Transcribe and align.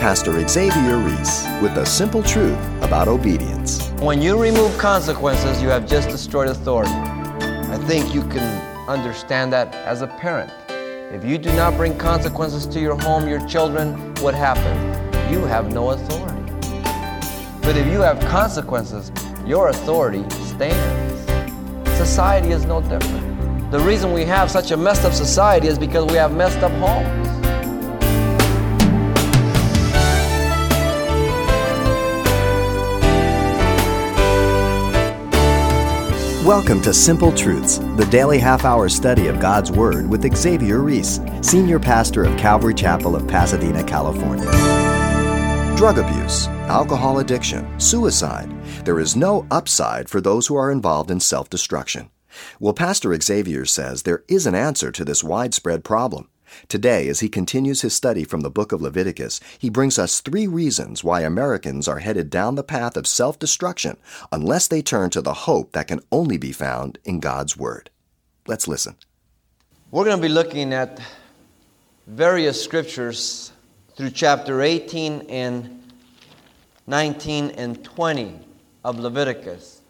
Pastor 0.00 0.48
Xavier 0.48 0.96
Reese 0.96 1.46
with 1.60 1.74
the 1.74 1.84
simple 1.84 2.22
truth 2.22 2.56
about 2.80 3.06
obedience. 3.06 3.90
When 4.00 4.22
you 4.22 4.40
remove 4.40 4.78
consequences, 4.78 5.60
you 5.60 5.68
have 5.68 5.86
just 5.86 6.08
destroyed 6.08 6.48
authority. 6.48 6.90
I 6.90 7.76
think 7.86 8.14
you 8.14 8.22
can 8.22 8.88
understand 8.88 9.52
that 9.52 9.74
as 9.74 10.00
a 10.00 10.06
parent. 10.06 10.50
If 11.12 11.22
you 11.22 11.36
do 11.36 11.52
not 11.52 11.76
bring 11.76 11.98
consequences 11.98 12.64
to 12.68 12.80
your 12.80 12.98
home, 13.02 13.28
your 13.28 13.46
children, 13.46 14.14
what 14.22 14.34
happens? 14.34 15.30
You 15.30 15.40
have 15.44 15.70
no 15.70 15.90
authority. 15.90 16.50
But 17.60 17.76
if 17.76 17.86
you 17.86 18.00
have 18.00 18.18
consequences, 18.20 19.12
your 19.44 19.68
authority 19.68 20.24
stands. 20.30 21.28
Society 21.98 22.52
is 22.52 22.64
no 22.64 22.80
different. 22.80 23.70
The 23.70 23.80
reason 23.80 24.14
we 24.14 24.24
have 24.24 24.50
such 24.50 24.70
a 24.70 24.78
messed 24.78 25.04
up 25.04 25.12
society 25.12 25.68
is 25.68 25.78
because 25.78 26.10
we 26.10 26.16
have 26.16 26.34
messed 26.34 26.60
up 26.60 26.72
homes. 26.72 27.29
Welcome 36.50 36.82
to 36.82 36.92
Simple 36.92 37.30
Truths, 37.30 37.78
the 37.94 38.08
daily 38.10 38.40
half 38.40 38.64
hour 38.64 38.88
study 38.88 39.28
of 39.28 39.38
God's 39.38 39.70
Word 39.70 40.10
with 40.10 40.36
Xavier 40.36 40.80
Reese, 40.80 41.20
Senior 41.42 41.78
Pastor 41.78 42.24
of 42.24 42.36
Calvary 42.36 42.74
Chapel 42.74 43.14
of 43.14 43.28
Pasadena, 43.28 43.84
California. 43.84 44.50
Drug 45.76 45.98
abuse, 45.98 46.48
alcohol 46.66 47.20
addiction, 47.20 47.78
suicide. 47.78 48.52
There 48.84 48.98
is 48.98 49.14
no 49.14 49.46
upside 49.52 50.08
for 50.08 50.20
those 50.20 50.48
who 50.48 50.56
are 50.56 50.72
involved 50.72 51.12
in 51.12 51.20
self 51.20 51.48
destruction. 51.48 52.10
Well, 52.58 52.74
Pastor 52.74 53.16
Xavier 53.20 53.64
says 53.64 54.02
there 54.02 54.24
is 54.26 54.44
an 54.44 54.56
answer 54.56 54.90
to 54.90 55.04
this 55.04 55.22
widespread 55.22 55.84
problem. 55.84 56.29
Today, 56.68 57.08
as 57.08 57.20
he 57.20 57.28
continues 57.28 57.82
his 57.82 57.94
study 57.94 58.24
from 58.24 58.40
the 58.40 58.50
book 58.50 58.72
of 58.72 58.82
Leviticus, 58.82 59.40
he 59.58 59.70
brings 59.70 59.98
us 59.98 60.20
three 60.20 60.46
reasons 60.46 61.04
why 61.04 61.20
Americans 61.20 61.88
are 61.88 61.98
headed 61.98 62.30
down 62.30 62.54
the 62.54 62.62
path 62.62 62.96
of 62.96 63.06
self 63.06 63.38
destruction 63.38 63.96
unless 64.32 64.68
they 64.68 64.82
turn 64.82 65.10
to 65.10 65.20
the 65.20 65.34
hope 65.34 65.72
that 65.72 65.88
can 65.88 66.00
only 66.10 66.36
be 66.36 66.52
found 66.52 66.98
in 67.04 67.20
God's 67.20 67.56
Word. 67.56 67.90
Let's 68.46 68.68
listen. 68.68 68.96
We're 69.90 70.04
going 70.04 70.16
to 70.16 70.22
be 70.22 70.32
looking 70.32 70.72
at 70.72 71.00
various 72.06 72.62
scriptures 72.62 73.52
through 73.96 74.10
chapter 74.10 74.62
18 74.62 75.22
and 75.28 75.92
19 76.86 77.50
and 77.50 77.84
20 77.84 78.38
of 78.84 78.98
Leviticus. 78.98 79.80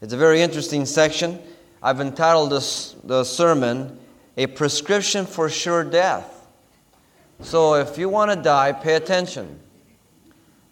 It's 0.00 0.12
a 0.12 0.16
very 0.16 0.42
interesting 0.42 0.84
section. 0.84 1.40
I've 1.82 2.00
entitled 2.00 2.50
this 2.50 2.96
the 3.04 3.24
sermon 3.24 3.98
a 4.36 4.46
prescription 4.46 5.26
for 5.26 5.48
sure 5.48 5.84
death. 5.84 6.48
So 7.40 7.74
if 7.74 7.98
you 7.98 8.08
want 8.08 8.30
to 8.30 8.36
die, 8.36 8.72
pay 8.72 8.94
attention. 8.94 9.60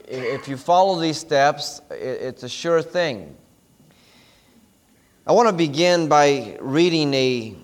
If 0.06 0.48
you 0.48 0.56
follow 0.56 1.00
these 1.00 1.18
steps, 1.18 1.80
it's 1.90 2.42
a 2.42 2.48
sure 2.48 2.82
thing. 2.82 3.36
I 5.26 5.32
want 5.32 5.48
to 5.48 5.54
begin 5.54 6.08
by 6.08 6.56
reading 6.60 7.14
a 7.14 7.56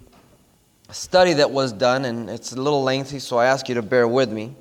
study 0.90 1.34
that 1.34 1.50
was 1.50 1.72
done, 1.72 2.04
and 2.04 2.30
it's 2.30 2.52
a 2.52 2.60
little 2.60 2.82
lengthy, 2.82 3.18
so 3.18 3.36
I 3.36 3.46
ask 3.46 3.68
you 3.68 3.74
to 3.74 3.82
bear 3.82 4.06
with 4.06 4.30
me. 4.30 4.54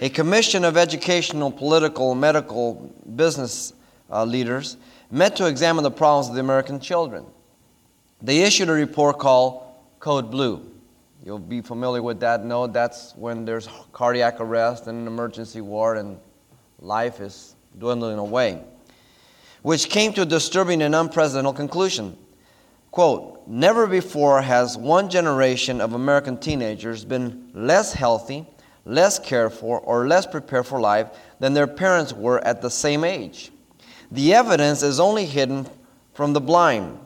A 0.00 0.08
commission 0.08 0.64
of 0.64 0.76
educational, 0.76 1.50
political, 1.50 2.14
medical, 2.14 2.92
business 3.14 3.72
uh, 4.10 4.24
leaders 4.24 4.76
met 5.10 5.36
to 5.36 5.46
examine 5.46 5.84
the 5.84 5.90
problems 5.90 6.28
of 6.28 6.34
the 6.34 6.40
American 6.40 6.80
children. 6.80 7.24
They 8.20 8.42
issued 8.42 8.68
a 8.68 8.72
report 8.72 9.18
called 9.18 9.65
Code 9.98 10.30
Blue. 10.30 10.70
You'll 11.24 11.38
be 11.38 11.60
familiar 11.60 12.02
with 12.02 12.20
that. 12.20 12.44
No, 12.44 12.66
that's 12.66 13.14
when 13.16 13.44
there's 13.44 13.68
cardiac 13.92 14.40
arrest 14.40 14.86
and 14.86 15.00
an 15.00 15.06
emergency 15.06 15.60
ward 15.60 15.98
and 15.98 16.18
life 16.78 17.20
is 17.20 17.56
dwindling 17.78 18.18
away. 18.18 18.62
Which 19.62 19.88
came 19.88 20.12
to 20.12 20.22
a 20.22 20.26
disturbing 20.26 20.82
and 20.82 20.94
unprecedented 20.94 21.56
conclusion. 21.56 22.16
Quote, 22.90 23.46
never 23.46 23.86
before 23.86 24.40
has 24.40 24.76
one 24.76 25.10
generation 25.10 25.80
of 25.80 25.92
American 25.92 26.38
teenagers 26.38 27.04
been 27.04 27.50
less 27.52 27.92
healthy, 27.92 28.46
less 28.84 29.18
cared 29.18 29.52
for, 29.52 29.80
or 29.80 30.06
less 30.06 30.26
prepared 30.26 30.66
for 30.66 30.80
life 30.80 31.08
than 31.40 31.52
their 31.52 31.66
parents 31.66 32.12
were 32.12 32.38
at 32.44 32.62
the 32.62 32.70
same 32.70 33.04
age. 33.04 33.50
The 34.10 34.34
evidence 34.34 34.82
is 34.82 35.00
only 35.00 35.26
hidden 35.26 35.66
from 36.14 36.32
the 36.32 36.40
blind. 36.40 37.00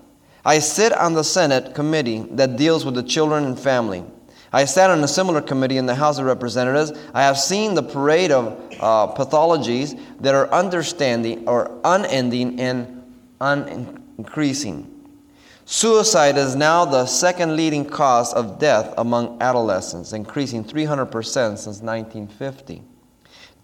I 0.44 0.58
sit 0.58 0.92
on 0.92 1.14
the 1.14 1.24
Senate 1.24 1.74
committee 1.74 2.20
that 2.32 2.56
deals 2.56 2.84
with 2.84 2.94
the 2.94 3.02
children 3.02 3.44
and 3.44 3.58
family. 3.58 4.04
I 4.52 4.64
sat 4.64 4.90
on 4.90 5.04
a 5.04 5.08
similar 5.08 5.40
committee 5.40 5.76
in 5.76 5.86
the 5.86 5.94
House 5.94 6.18
of 6.18 6.26
Representatives. 6.26 6.92
I 7.14 7.22
have 7.22 7.38
seen 7.38 7.74
the 7.74 7.82
parade 7.82 8.32
of 8.32 8.46
uh, 8.80 9.14
pathologies 9.14 10.00
that 10.20 10.34
are 10.34 10.50
understanding 10.50 11.46
or 11.46 11.78
unending 11.84 12.60
and 12.60 13.04
unincreasing. 13.40 14.86
Suicide 15.66 16.36
is 16.36 16.56
now 16.56 16.84
the 16.84 17.06
second 17.06 17.54
leading 17.54 17.84
cause 17.84 18.34
of 18.34 18.58
death 18.58 18.92
among 18.98 19.40
adolescents, 19.40 20.12
increasing 20.12 20.64
300% 20.64 21.12
since 21.22 21.80
1950. 21.80 22.82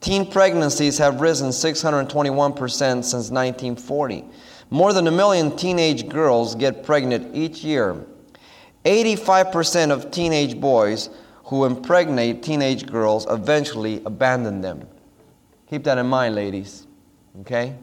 Teen 0.00 0.31
pregnancies 0.31 0.98
have 0.98 1.20
risen 1.20 1.48
621% 1.48 2.78
since 2.78 3.31
1940. 3.31 4.25
More 4.71 4.93
than 4.93 5.06
a 5.06 5.12
million 5.12 5.56
teenage 5.56 6.09
girls 6.09 6.54
get 6.54 6.82
pregnant 6.82 7.34
each 7.34 7.62
year. 7.62 8.04
85% 8.84 9.91
of 9.91 10.10
teenage 10.10 10.60
boys 10.60 11.10
who 11.44 11.65
impregnate 11.65 12.43
teenage 12.43 12.87
girls 12.87 13.27
eventually 13.31 14.03
abandon 14.04 14.60
them. 14.60 14.87
Keep 15.71 15.84
that 15.84 15.99
in 15.99 16.06
mind, 16.06 16.34
ladies. 16.34 16.87
Okay? 17.41 17.77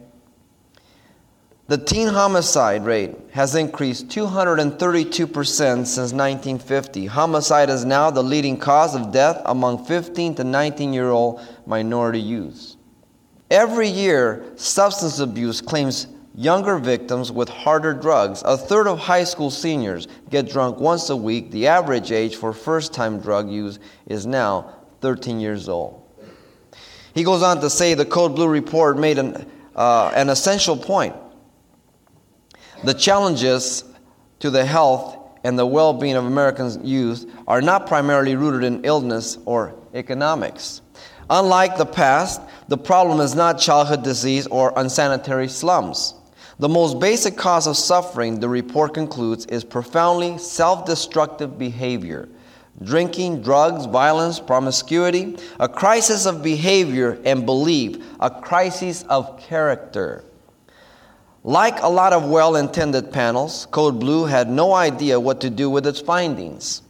The 1.68 1.78
teen 1.78 2.10
homicide 2.10 2.84
rate 2.84 3.16
has 3.32 3.56
increased 3.56 4.10
232% 4.10 5.28
since 5.56 5.88
1950. 5.88 7.06
Homicide 7.06 7.70
is 7.70 7.86
now 7.86 8.12
the 8.12 8.22
leading 8.22 8.58
cause 8.58 8.96
of 8.96 9.14
death 9.14 9.42
among 9.46 9.86
15 9.86 10.36
to 10.36 10.44
19 10.44 10.92
year 10.92 11.10
old 11.10 11.42
minority 11.66 12.20
youths. 12.20 12.76
Every 13.50 13.88
year, 13.88 14.44
substance 14.56 15.20
abuse 15.20 15.62
claims 15.62 16.08
younger 16.36 16.78
victims 16.78 17.32
with 17.32 17.50
harder 17.50 17.94
drugs. 17.94 18.42
A 18.46 18.58
third 18.58 18.88
of 18.88 19.00
high 19.00 19.24
school 19.24 19.52
seniors 19.52 20.08
get 20.30 20.50
drunk 20.50 20.80
once 20.80 21.10
a 21.10 21.16
week. 21.16 21.52
The 21.52 21.68
average 21.68 22.12
age 22.12 22.36
for 22.36 22.54
first 22.54 22.94
time 22.94 23.20
drug 23.20 23.50
use 23.50 23.80
is 24.08 24.26
now 24.26 24.74
13 25.02 25.40
years 25.40 25.70
old. 25.70 26.02
He 27.14 27.24
goes 27.24 27.44
on 27.44 27.62
to 27.62 27.70
say 27.70 27.94
the 27.94 28.06
Code 28.06 28.36
Blue 28.36 28.48
report 28.48 28.98
made 28.98 29.20
an, 29.20 29.50
uh, 29.76 30.12
an 30.16 30.30
essential 30.30 30.76
point. 30.76 31.16
The 32.84 32.94
challenges 32.94 33.84
to 34.40 34.50
the 34.50 34.66
health 34.66 35.18
and 35.44 35.60
the 35.60 35.66
well 35.66 35.94
being 35.94 36.16
of 36.16 36.26
American 36.26 36.86
youth 36.86 37.30
are 37.48 37.62
not 37.62 37.86
primarily 37.86 38.36
rooted 38.36 38.64
in 38.64 38.84
illness 38.84 39.38
or 39.46 39.76
economics. 39.94 40.82
Unlike 41.30 41.78
the 41.78 41.86
past, 41.86 42.42
the 42.68 42.78
problem 42.78 43.20
is 43.20 43.36
not 43.36 43.60
childhood 43.60 44.04
disease 44.04 44.48
or 44.48 44.74
unsanitary 44.76 45.48
slums. 45.48 46.16
The 46.60 46.70
most 46.70 47.00
basic 47.00 47.36
cause 47.36 47.66
of 47.66 47.78
suffering, 47.78 48.40
the 48.40 48.50
report 48.50 48.94
concludes, 48.94 49.46
is 49.48 49.64
profoundly 49.64 50.38
self 50.38 50.86
destructive 50.86 51.58
behavior 51.58 52.30
drinking, 52.82 53.42
drugs, 53.42 53.86
violence, 53.86 54.40
promiscuity, 54.40 55.38
a 55.60 55.70
crisis 55.70 56.26
of 56.26 56.42
behavior 56.42 57.20
and 57.24 57.46
belief, 57.46 58.04
a 58.20 58.30
crisis 58.30 59.04
of 59.04 59.40
character. 59.40 60.24
Like 61.44 61.82
a 61.82 61.88
lot 61.88 62.14
of 62.14 62.30
well 62.30 62.56
intended 62.56 63.12
panels, 63.12 63.68
Code 63.72 64.00
Blue 64.00 64.26
had 64.26 64.50
no 64.50 64.74
idea 64.74 65.20
what 65.20 65.42
to 65.42 65.50
do 65.50 65.70
with 65.70 65.86
its 65.86 66.00
findings. 66.00 66.82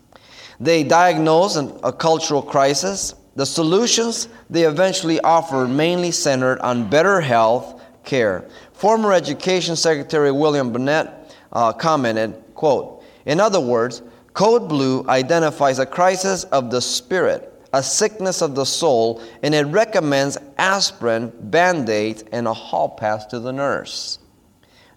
They 0.60 0.84
diagnosed 0.84 1.58
a 1.84 1.92
cultural 1.92 2.42
crisis. 2.42 3.16
The 3.36 3.46
solutions 3.46 4.28
they 4.50 4.64
eventually 4.64 5.20
offered 5.22 5.70
mainly 5.70 6.12
centered 6.12 6.60
on 6.60 6.90
better 6.90 7.20
health 7.20 7.82
care, 8.04 8.48
Former 8.84 9.14
Education 9.14 9.78
Secretary 9.78 10.30
William 10.30 10.74
Bennett 10.74 11.08
uh, 11.54 11.72
commented, 11.72 12.36
quote, 12.54 13.02
In 13.26 13.40
other 13.40 13.62
words, 13.62 14.02
Code 14.34 14.68
Blue 14.68 15.08
identifies 15.08 15.80
a 15.80 15.86
crisis 15.86 16.44
of 16.44 16.70
the 16.70 16.82
spirit, 16.82 17.66
a 17.72 17.82
sickness 17.82 18.42
of 18.42 18.56
the 18.56 18.66
soul, 18.66 19.24
and 19.42 19.56
it 19.56 19.64
recommends 19.68 20.38
aspirin, 20.58 21.32
band-aids, 21.44 22.26
and 22.34 22.46
a 22.46 22.54
hall 22.54 22.90
pass 22.90 23.26
to 23.28 23.40
the 23.40 23.54
nurse. 23.54 24.20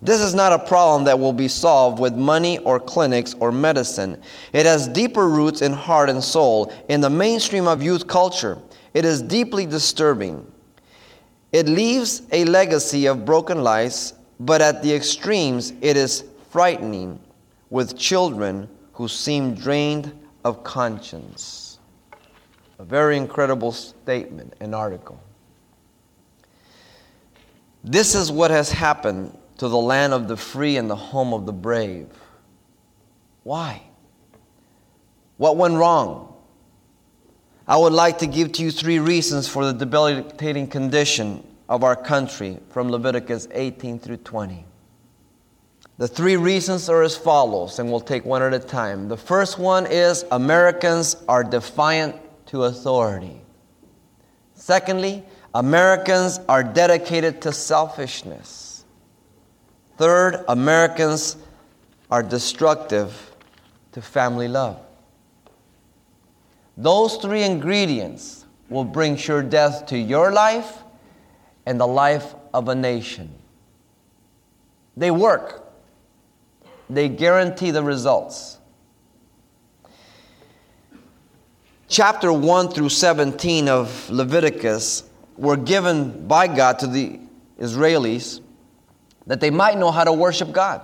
This 0.02 0.20
is 0.20 0.34
not 0.34 0.52
a 0.52 0.58
problem 0.58 1.04
that 1.04 1.20
will 1.20 1.32
be 1.32 1.46
solved 1.46 2.00
with 2.00 2.16
money 2.16 2.58
or 2.58 2.80
clinics 2.80 3.36
or 3.38 3.52
medicine. 3.52 4.20
It 4.52 4.66
has 4.66 4.88
deeper 4.88 5.28
roots 5.28 5.62
in 5.62 5.72
heart 5.72 6.10
and 6.10 6.24
soul, 6.24 6.72
in 6.88 7.00
the 7.00 7.10
mainstream 7.10 7.68
of 7.68 7.84
youth 7.84 8.08
culture. 8.08 8.58
It 8.94 9.04
is 9.04 9.22
deeply 9.22 9.64
disturbing. 9.64 10.44
It 11.52 11.68
leaves 11.68 12.22
a 12.32 12.44
legacy 12.44 13.06
of 13.06 13.24
broken 13.24 13.62
lives, 13.62 14.14
but 14.40 14.60
at 14.60 14.82
the 14.82 14.94
extremes, 14.94 15.72
it 15.80 15.96
is 15.96 16.24
frightening 16.50 17.20
with 17.70 17.96
children 17.98 18.68
who 18.92 19.08
seem 19.08 19.54
drained 19.54 20.12
of 20.44 20.64
conscience. 20.64 21.78
A 22.78 22.84
very 22.84 23.16
incredible 23.16 23.72
statement 23.72 24.54
and 24.60 24.74
article. 24.74 25.20
This 27.82 28.14
is 28.14 28.32
what 28.32 28.50
has 28.50 28.70
happened 28.70 29.36
to 29.58 29.68
the 29.68 29.78
land 29.78 30.12
of 30.12 30.28
the 30.28 30.36
free 30.36 30.76
and 30.76 30.90
the 30.90 30.96
home 30.96 31.32
of 31.32 31.46
the 31.46 31.52
brave. 31.52 32.08
Why? 33.44 33.82
What 35.36 35.56
went 35.56 35.76
wrong? 35.76 36.35
I 37.68 37.76
would 37.76 37.92
like 37.92 38.18
to 38.18 38.26
give 38.26 38.52
to 38.52 38.62
you 38.62 38.70
three 38.70 39.00
reasons 39.00 39.48
for 39.48 39.64
the 39.64 39.72
debilitating 39.72 40.68
condition 40.68 41.44
of 41.68 41.82
our 41.82 41.96
country 41.96 42.58
from 42.70 42.90
Leviticus 42.90 43.48
18 43.50 43.98
through 43.98 44.18
20. 44.18 44.64
The 45.98 46.06
three 46.06 46.36
reasons 46.36 46.88
are 46.88 47.02
as 47.02 47.16
follows, 47.16 47.78
and 47.78 47.90
we'll 47.90 48.00
take 48.00 48.24
one 48.24 48.42
at 48.42 48.54
a 48.54 48.60
time. 48.60 49.08
The 49.08 49.16
first 49.16 49.58
one 49.58 49.86
is 49.86 50.24
Americans 50.30 51.16
are 51.28 51.42
defiant 51.42 52.16
to 52.46 52.64
authority. 52.64 53.40
Secondly, 54.54 55.24
Americans 55.54 56.38
are 56.48 56.62
dedicated 56.62 57.42
to 57.42 57.52
selfishness. 57.52 58.84
Third, 59.96 60.44
Americans 60.48 61.36
are 62.10 62.22
destructive 62.22 63.34
to 63.92 64.02
family 64.02 64.48
love. 64.48 64.78
Those 66.76 67.16
three 67.16 67.42
ingredients 67.42 68.44
will 68.68 68.84
bring 68.84 69.16
sure 69.16 69.42
death 69.42 69.86
to 69.86 69.98
your 69.98 70.32
life 70.32 70.82
and 71.64 71.80
the 71.80 71.86
life 71.86 72.34
of 72.52 72.68
a 72.68 72.74
nation. 72.74 73.32
They 74.96 75.10
work, 75.10 75.72
they 76.88 77.08
guarantee 77.08 77.70
the 77.70 77.82
results. 77.82 78.58
Chapter 81.88 82.32
1 82.32 82.70
through 82.70 82.88
17 82.88 83.68
of 83.68 84.10
Leviticus 84.10 85.04
were 85.36 85.56
given 85.56 86.26
by 86.26 86.48
God 86.48 86.80
to 86.80 86.86
the 86.86 87.20
Israelis 87.60 88.40
that 89.26 89.40
they 89.40 89.50
might 89.50 89.78
know 89.78 89.90
how 89.90 90.04
to 90.04 90.12
worship 90.12 90.52
God. 90.52 90.82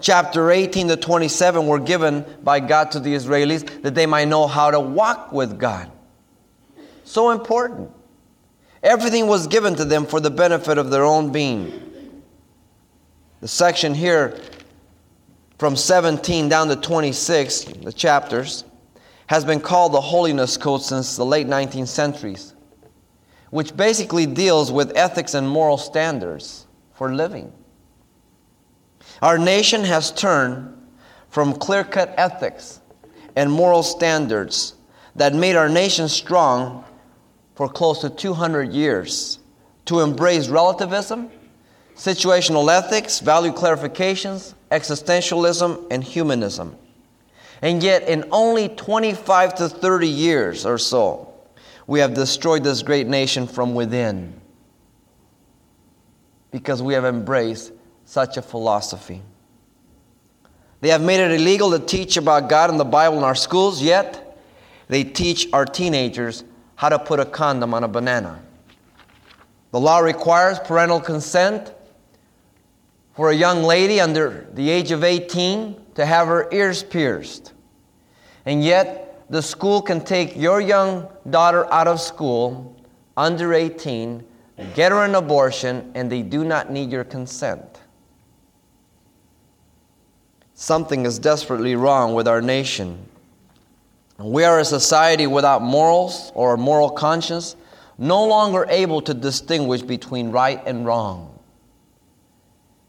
Chapter 0.00 0.50
18 0.50 0.88
to 0.88 0.96
27 0.96 1.66
were 1.66 1.78
given 1.78 2.24
by 2.42 2.60
God 2.60 2.90
to 2.92 3.00
the 3.00 3.14
Israelis 3.14 3.82
that 3.82 3.94
they 3.94 4.06
might 4.06 4.28
know 4.28 4.46
how 4.46 4.70
to 4.70 4.78
walk 4.78 5.32
with 5.32 5.58
God. 5.58 5.90
So 7.04 7.30
important. 7.30 7.90
Everything 8.82 9.26
was 9.26 9.46
given 9.46 9.74
to 9.76 9.84
them 9.84 10.06
for 10.06 10.20
the 10.20 10.30
benefit 10.30 10.76
of 10.76 10.90
their 10.90 11.04
own 11.04 11.32
being. 11.32 12.22
The 13.40 13.48
section 13.48 13.94
here, 13.94 14.38
from 15.58 15.76
17 15.76 16.48
down 16.48 16.68
to 16.68 16.76
26, 16.76 17.64
the 17.64 17.92
chapters, 17.92 18.64
has 19.28 19.44
been 19.44 19.60
called 19.60 19.92
the 19.92 20.00
Holiness 20.00 20.56
Code 20.56 20.82
since 20.82 21.16
the 21.16 21.24
late 21.24 21.46
19th 21.46 21.88
centuries, 21.88 22.54
which 23.50 23.76
basically 23.76 24.26
deals 24.26 24.70
with 24.70 24.96
ethics 24.96 25.34
and 25.34 25.48
moral 25.48 25.78
standards 25.78 26.66
for 26.94 27.14
living. 27.14 27.52
Our 29.22 29.38
nation 29.38 29.84
has 29.84 30.12
turned 30.12 30.76
from 31.28 31.54
clear 31.54 31.84
cut 31.84 32.14
ethics 32.16 32.80
and 33.34 33.50
moral 33.50 33.82
standards 33.82 34.74
that 35.16 35.34
made 35.34 35.56
our 35.56 35.68
nation 35.68 36.08
strong 36.08 36.84
for 37.54 37.68
close 37.68 38.00
to 38.02 38.10
200 38.10 38.72
years 38.72 39.38
to 39.86 40.00
embrace 40.00 40.48
relativism, 40.48 41.30
situational 41.94 42.70
ethics, 42.70 43.20
value 43.20 43.52
clarifications, 43.52 44.54
existentialism, 44.70 45.86
and 45.90 46.04
humanism. 46.04 46.76
And 47.62 47.82
yet, 47.82 48.06
in 48.08 48.24
only 48.32 48.68
25 48.68 49.54
to 49.56 49.68
30 49.68 50.08
years 50.08 50.66
or 50.66 50.76
so, 50.76 51.32
we 51.86 52.00
have 52.00 52.12
destroyed 52.12 52.64
this 52.64 52.82
great 52.82 53.06
nation 53.06 53.46
from 53.46 53.74
within 53.74 54.38
because 56.50 56.82
we 56.82 56.94
have 56.94 57.04
embraced 57.04 57.72
such 58.06 58.38
a 58.38 58.42
philosophy. 58.42 59.20
They 60.80 60.88
have 60.88 61.02
made 61.02 61.20
it 61.20 61.32
illegal 61.32 61.70
to 61.72 61.78
teach 61.78 62.16
about 62.16 62.48
God 62.48 62.70
and 62.70 62.80
the 62.80 62.84
Bible 62.84 63.18
in 63.18 63.24
our 63.24 63.34
schools, 63.34 63.82
yet 63.82 64.38
they 64.88 65.04
teach 65.04 65.48
our 65.52 65.66
teenagers 65.66 66.44
how 66.76 66.88
to 66.88 66.98
put 66.98 67.20
a 67.20 67.24
condom 67.24 67.74
on 67.74 67.84
a 67.84 67.88
banana. 67.88 68.40
The 69.72 69.80
law 69.80 69.98
requires 69.98 70.58
parental 70.60 71.00
consent 71.00 71.72
for 73.14 73.30
a 73.30 73.34
young 73.34 73.62
lady 73.62 74.00
under 74.00 74.46
the 74.52 74.70
age 74.70 74.92
of 74.92 75.02
18 75.02 75.76
to 75.96 76.06
have 76.06 76.28
her 76.28 76.48
ears 76.52 76.82
pierced. 76.82 77.52
And 78.44 78.62
yet, 78.62 79.26
the 79.28 79.42
school 79.42 79.82
can 79.82 80.04
take 80.04 80.36
your 80.36 80.60
young 80.60 81.08
daughter 81.28 81.70
out 81.72 81.88
of 81.88 82.00
school 82.00 82.76
under 83.16 83.52
18, 83.52 84.24
get 84.74 84.92
her 84.92 85.04
an 85.04 85.16
abortion, 85.16 85.90
and 85.94 86.12
they 86.12 86.22
do 86.22 86.44
not 86.44 86.70
need 86.70 86.92
your 86.92 87.04
consent. 87.04 87.75
Something 90.58 91.04
is 91.04 91.18
desperately 91.18 91.76
wrong 91.76 92.14
with 92.14 92.26
our 92.26 92.40
nation. 92.40 92.98
We 94.18 94.42
are 94.44 94.58
a 94.58 94.64
society 94.64 95.26
without 95.26 95.60
morals 95.60 96.32
or 96.34 96.54
a 96.54 96.58
moral 96.58 96.88
conscience, 96.88 97.56
no 97.98 98.24
longer 98.24 98.64
able 98.70 99.02
to 99.02 99.12
distinguish 99.12 99.82
between 99.82 100.30
right 100.30 100.62
and 100.64 100.86
wrong. 100.86 101.38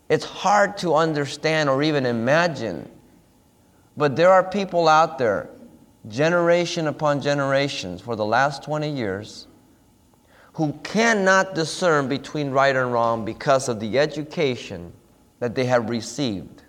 It's 0.07 0.23
hard 0.23 0.77
to 0.77 0.95
understand 0.95 1.69
or 1.69 1.83
even 1.83 2.05
imagine, 2.05 2.89
but 3.97 4.15
there 4.15 4.31
are 4.31 4.49
people 4.49 4.87
out 4.87 5.17
there, 5.17 5.49
generation 6.07 6.87
upon 6.87 7.19
generations, 7.19 7.99
for 7.99 8.15
the 8.15 8.25
last 8.25 8.63
20 8.63 8.89
years, 8.89 9.47
who 10.53 10.71
cannot 10.83 11.53
discern 11.53 12.07
between 12.07 12.51
right 12.51 12.77
and 12.77 12.93
wrong 12.93 13.25
because 13.25 13.67
of 13.67 13.81
the 13.81 13.99
education 13.99 14.93
that 15.39 15.53
they 15.53 15.65
have 15.65 15.89
received 15.89 16.63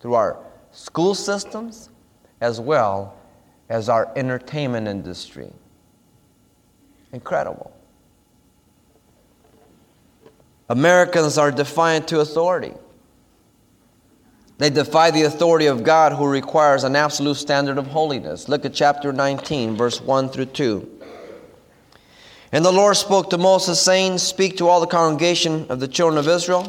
through 0.00 0.14
our 0.14 0.38
school 0.72 1.14
systems 1.14 1.90
as 2.40 2.60
well 2.60 3.16
as 3.68 3.88
our 3.88 4.12
entertainment 4.16 4.86
industry. 4.86 5.50
Incredible. 7.12 7.72
Americans 10.68 11.38
are 11.38 11.50
defiant 11.50 12.08
to 12.08 12.20
authority. 12.20 12.74
They 14.58 14.70
defy 14.70 15.10
the 15.10 15.22
authority 15.22 15.66
of 15.66 15.84
God 15.84 16.12
who 16.12 16.26
requires 16.26 16.84
an 16.84 16.96
absolute 16.96 17.36
standard 17.36 17.78
of 17.78 17.86
holiness. 17.86 18.48
Look 18.48 18.64
at 18.64 18.74
chapter 18.74 19.12
19, 19.12 19.76
verse 19.76 20.00
1 20.00 20.30
through 20.30 20.46
2. 20.46 20.92
And 22.52 22.64
the 22.64 22.72
Lord 22.72 22.96
spoke 22.96 23.30
to 23.30 23.38
Moses, 23.38 23.80
saying, 23.80 24.18
Speak 24.18 24.56
to 24.58 24.68
all 24.68 24.80
the 24.80 24.86
congregation 24.86 25.66
of 25.68 25.80
the 25.80 25.88
children 25.88 26.18
of 26.18 26.28
Israel 26.28 26.66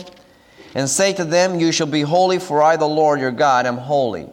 and 0.77 0.87
say 0.87 1.11
to 1.11 1.25
them, 1.25 1.59
You 1.59 1.71
shall 1.71 1.87
be 1.87 2.01
holy, 2.01 2.37
for 2.37 2.61
I, 2.61 2.75
the 2.77 2.87
Lord 2.87 3.19
your 3.19 3.31
God, 3.31 3.65
am 3.65 3.77
holy. 3.77 4.29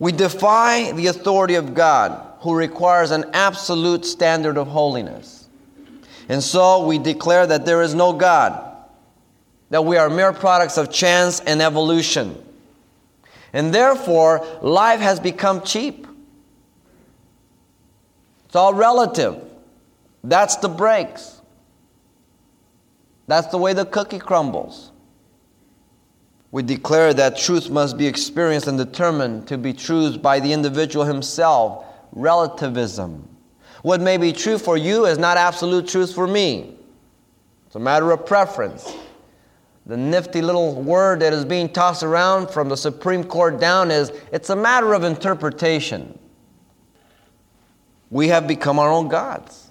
We 0.00 0.10
defy 0.10 0.90
the 0.90 1.06
authority 1.06 1.54
of 1.54 1.74
God, 1.74 2.20
who 2.40 2.56
requires 2.56 3.12
an 3.12 3.30
absolute 3.32 4.04
standard 4.04 4.58
of 4.58 4.66
holiness. 4.66 5.48
And 6.28 6.42
so 6.42 6.84
we 6.84 6.98
declare 6.98 7.46
that 7.46 7.64
there 7.64 7.82
is 7.82 7.94
no 7.94 8.12
God, 8.12 8.76
that 9.70 9.84
we 9.84 9.96
are 9.96 10.10
mere 10.10 10.32
products 10.32 10.76
of 10.76 10.92
chance 10.92 11.38
and 11.38 11.62
evolution. 11.62 12.44
And 13.52 13.72
therefore, 13.72 14.44
life 14.60 14.98
has 14.98 15.20
become 15.20 15.62
cheap. 15.62 16.04
It's 18.46 18.56
all 18.56 18.74
relative. 18.74 19.40
That's 20.24 20.56
the 20.56 20.68
breaks. 20.68 21.40
That's 23.28 23.46
the 23.46 23.58
way 23.58 23.72
the 23.72 23.86
cookie 23.86 24.18
crumbles. 24.18 24.90
We 26.50 26.62
declare 26.62 27.12
that 27.14 27.36
truth 27.36 27.70
must 27.70 27.98
be 27.98 28.06
experienced 28.06 28.66
and 28.66 28.78
determined 28.78 29.48
to 29.48 29.58
be 29.58 29.72
truth 29.72 30.22
by 30.22 30.40
the 30.40 30.52
individual 30.52 31.04
himself. 31.04 31.84
Relativism. 32.12 33.28
What 33.82 34.00
may 34.00 34.16
be 34.16 34.32
true 34.32 34.58
for 34.58 34.76
you 34.76 35.06
is 35.06 35.18
not 35.18 35.36
absolute 35.36 35.86
truth 35.88 36.14
for 36.14 36.26
me. 36.26 36.76
It's 37.66 37.76
a 37.76 37.80
matter 37.80 38.10
of 38.10 38.24
preference. 38.24 38.92
The 39.86 39.96
nifty 39.96 40.42
little 40.42 40.82
word 40.82 41.20
that 41.20 41.32
is 41.32 41.44
being 41.44 41.68
tossed 41.68 42.02
around 42.02 42.50
from 42.50 42.68
the 42.68 42.76
Supreme 42.76 43.22
Court 43.22 43.60
down 43.60 43.90
is 43.90 44.10
it's 44.32 44.50
a 44.50 44.56
matter 44.56 44.94
of 44.94 45.04
interpretation. 45.04 46.18
We 48.10 48.28
have 48.28 48.48
become 48.48 48.78
our 48.78 48.90
own 48.90 49.08
gods. 49.08 49.70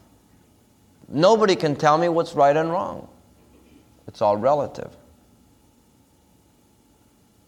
Nobody 1.08 1.56
can 1.56 1.76
tell 1.76 1.98
me 1.98 2.10
what's 2.10 2.34
right 2.34 2.56
and 2.56 2.72
wrong. 2.72 3.08
It's 4.08 4.22
all 4.22 4.38
relative. 4.38 4.96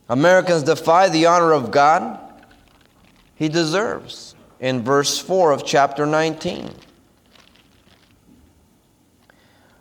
Americans 0.09 0.63
defy 0.63 1.09
the 1.09 1.25
honor 1.25 1.51
of 1.51 1.71
God 1.71 2.19
he 3.35 3.49
deserves 3.49 4.35
in 4.59 4.83
verse 4.83 5.19
4 5.19 5.51
of 5.51 5.65
chapter 5.65 6.05
19. 6.05 6.71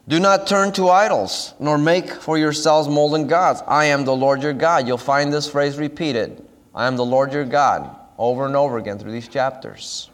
Do 0.09 0.21
not 0.21 0.47
turn 0.47 0.73
to 0.73 0.89
idols, 0.89 1.55
nor 1.59 1.79
make 1.79 2.11
for 2.11 2.39
yourselves 2.39 2.89
molten 2.89 3.27
gods. 3.27 3.63
I 3.67 3.87
am 3.87 4.05
the 4.05 4.15
Lord 4.15 4.43
your 4.43 4.53
God. 4.53 4.87
You'll 4.87 4.99
find 4.99 5.33
this 5.33 5.49
phrase 5.51 5.79
repeated 5.79 6.47
I 6.75 6.87
am 6.87 6.97
the 6.97 7.05
Lord 7.05 7.33
your 7.33 7.45
God 7.45 7.97
over 8.19 8.47
and 8.47 8.55
over 8.55 8.79
again 8.79 8.99
through 8.99 9.13
these 9.13 9.29
chapters. 9.29 10.11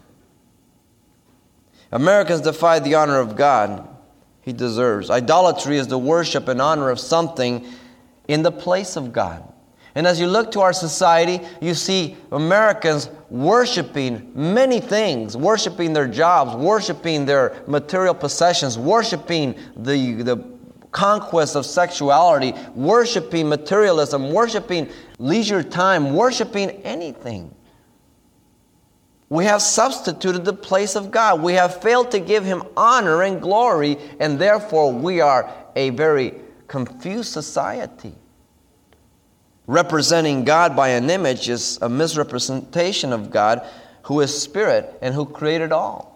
Americans 1.91 2.41
defy 2.41 2.79
the 2.79 2.95
honor 2.95 3.19
of 3.19 3.35
God 3.35 3.87
he 4.41 4.51
deserves. 4.51 5.09
Idolatry 5.09 5.77
is 5.77 5.87
the 5.87 5.99
worship 5.99 6.47
and 6.47 6.61
honor 6.61 6.89
of 6.89 6.99
something 6.99 7.65
in 8.27 8.41
the 8.41 8.51
place 8.51 8.95
of 8.95 9.13
God. 9.13 9.52
And 9.95 10.07
as 10.07 10.19
you 10.19 10.27
look 10.27 10.51
to 10.53 10.61
our 10.61 10.73
society, 10.73 11.39
you 11.61 11.75
see 11.75 12.17
Americans 12.31 13.09
worshiping 13.29 14.31
many 14.33 14.79
things, 14.79 15.37
worshiping 15.37 15.93
their 15.93 16.07
jobs, 16.07 16.55
worshiping 16.55 17.25
their 17.25 17.61
material 17.67 18.15
possessions, 18.15 18.77
worshiping 18.77 19.55
the, 19.75 20.23
the 20.23 20.37
conquest 20.91 21.55
of 21.55 21.65
sexuality, 21.65 22.53
worshiping 22.73 23.47
materialism, 23.49 24.31
worshiping 24.31 24.89
leisure 25.19 25.61
time, 25.61 26.13
worshiping 26.13 26.71
anything. 26.83 27.53
We 29.29 29.45
have 29.45 29.61
substituted 29.61 30.45
the 30.45 30.53
place 30.53 30.95
of 30.95 31.11
God. 31.11 31.41
We 31.41 31.53
have 31.53 31.81
failed 31.81 32.11
to 32.11 32.19
give 32.19 32.45
Him 32.45 32.63
honor 32.77 33.23
and 33.23 33.41
glory, 33.41 33.97
and 34.19 34.39
therefore 34.39 34.91
we 34.91 35.21
are 35.21 35.51
a 35.75 35.91
very 35.91 36.35
confused 36.67 37.31
society. 37.31 38.15
Representing 39.65 40.43
God 40.43 40.75
by 40.75 40.89
an 40.89 41.09
image 41.09 41.47
is 41.49 41.79
a 41.81 41.87
misrepresentation 41.87 43.13
of 43.13 43.31
God 43.31 43.65
who 44.03 44.19
is 44.19 44.41
spirit 44.41 44.97
and 45.01 45.15
who 45.15 45.25
created 45.25 45.71
all. 45.71 46.13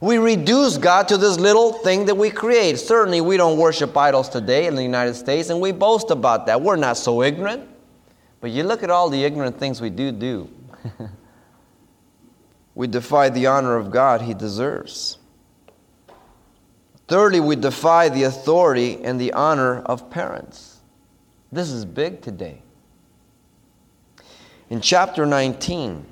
We 0.00 0.18
reduce 0.18 0.76
God 0.76 1.08
to 1.08 1.16
this 1.16 1.38
little 1.38 1.72
thing 1.72 2.06
that 2.06 2.16
we 2.16 2.30
create. 2.30 2.78
Certainly, 2.78 3.20
we 3.22 3.36
don't 3.36 3.58
worship 3.58 3.96
idols 3.96 4.28
today 4.28 4.66
in 4.66 4.74
the 4.74 4.82
United 4.82 5.14
States, 5.14 5.50
and 5.50 5.60
we 5.60 5.72
boast 5.72 6.10
about 6.10 6.46
that. 6.46 6.60
We're 6.60 6.76
not 6.76 6.96
so 6.96 7.22
ignorant. 7.22 7.68
But 8.40 8.50
you 8.50 8.62
look 8.62 8.82
at 8.82 8.90
all 8.90 9.10
the 9.10 9.24
ignorant 9.24 9.58
things 9.58 9.80
we 9.80 9.90
do 9.90 10.12
do. 10.12 10.48
we 12.74 12.86
defy 12.86 13.28
the 13.28 13.46
honor 13.46 13.76
of 13.76 13.90
God 13.90 14.22
he 14.22 14.34
deserves. 14.34 15.18
Thirdly, 17.08 17.40
we 17.40 17.56
defy 17.56 18.08
the 18.08 18.24
authority 18.24 19.02
and 19.02 19.20
the 19.20 19.32
honor 19.32 19.80
of 19.80 20.10
parents. 20.10 20.77
This 21.50 21.70
is 21.70 21.84
big 21.84 22.20
today. 22.20 22.62
In 24.70 24.80
chapter 24.80 25.24
19, 25.24 26.04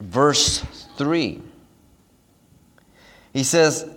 verse 0.00 0.60
3, 0.96 1.42
he 3.34 3.44
says, 3.44 3.88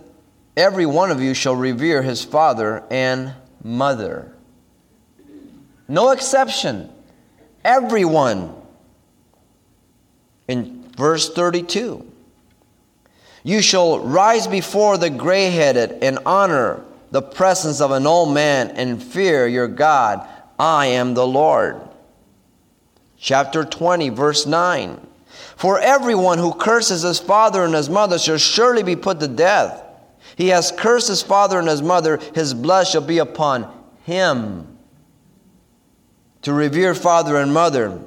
Every 0.56 0.84
one 0.84 1.10
of 1.10 1.22
you 1.22 1.32
shall 1.32 1.56
revere 1.56 2.02
his 2.02 2.22
father 2.22 2.84
and 2.90 3.32
mother. 3.64 4.34
No 5.88 6.10
exception. 6.10 6.90
Everyone. 7.64 8.54
In 10.46 10.84
verse 10.96 11.32
32, 11.32 12.04
you 13.44 13.62
shall 13.62 14.00
rise 14.00 14.46
before 14.46 14.98
the 14.98 15.08
gray 15.08 15.50
headed 15.50 15.92
and 16.02 16.18
honor 16.26 16.84
the 17.10 17.22
presence 17.22 17.80
of 17.80 17.90
an 17.90 18.06
old 18.06 18.34
man 18.34 18.70
and 18.70 19.02
fear 19.02 19.46
your 19.46 19.68
God. 19.68 20.28
I 20.60 20.86
am 20.86 21.14
the 21.14 21.26
Lord. 21.26 21.80
Chapter 23.16 23.64
20, 23.64 24.10
verse 24.10 24.44
9. 24.44 25.06
For 25.56 25.80
everyone 25.80 26.36
who 26.36 26.52
curses 26.52 27.00
his 27.00 27.18
father 27.18 27.64
and 27.64 27.72
his 27.72 27.88
mother 27.88 28.18
shall 28.18 28.36
surely 28.36 28.82
be 28.82 28.94
put 28.94 29.20
to 29.20 29.28
death. 29.28 29.82
He 30.36 30.48
has 30.48 30.70
cursed 30.70 31.08
his 31.08 31.22
father 31.22 31.58
and 31.58 31.66
his 31.66 31.80
mother, 31.80 32.18
his 32.34 32.52
blood 32.52 32.86
shall 32.86 33.00
be 33.00 33.16
upon 33.16 33.72
him. 34.04 34.76
To 36.42 36.52
revere 36.52 36.94
father 36.94 37.36
and 37.36 37.54
mother 37.54 37.98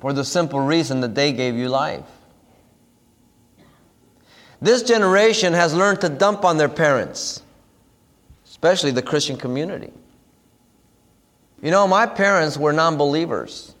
for 0.00 0.12
the 0.12 0.24
simple 0.24 0.60
reason 0.60 1.00
that 1.00 1.16
they 1.16 1.32
gave 1.32 1.56
you 1.56 1.68
life. 1.68 2.04
This 4.60 4.84
generation 4.84 5.54
has 5.54 5.74
learned 5.74 6.02
to 6.02 6.08
dump 6.08 6.44
on 6.44 6.56
their 6.56 6.68
parents, 6.68 7.42
especially 8.44 8.92
the 8.92 9.02
Christian 9.02 9.36
community. 9.36 9.92
You 11.62 11.70
know, 11.70 11.88
my 11.88 12.06
parents 12.06 12.56
were 12.56 12.72
non 12.72 12.96
believers. 12.96 13.74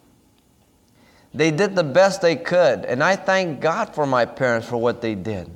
They 1.34 1.50
did 1.50 1.76
the 1.76 1.84
best 1.84 2.22
they 2.22 2.36
could, 2.36 2.86
and 2.86 3.04
I 3.04 3.16
thank 3.16 3.60
God 3.60 3.94
for 3.94 4.06
my 4.06 4.24
parents 4.24 4.66
for 4.66 4.78
what 4.78 5.02
they 5.02 5.14
did. 5.14 5.50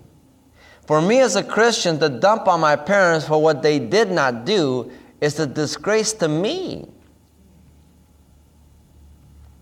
For 0.86 1.00
me 1.00 1.20
as 1.20 1.36
a 1.36 1.42
Christian 1.42 1.98
to 2.00 2.08
dump 2.08 2.48
on 2.48 2.60
my 2.60 2.76
parents 2.76 3.26
for 3.26 3.40
what 3.40 3.62
they 3.62 3.78
did 3.78 4.10
not 4.10 4.44
do 4.44 4.90
is 5.20 5.38
a 5.38 5.46
disgrace 5.46 6.12
to 6.14 6.28
me. 6.28 6.88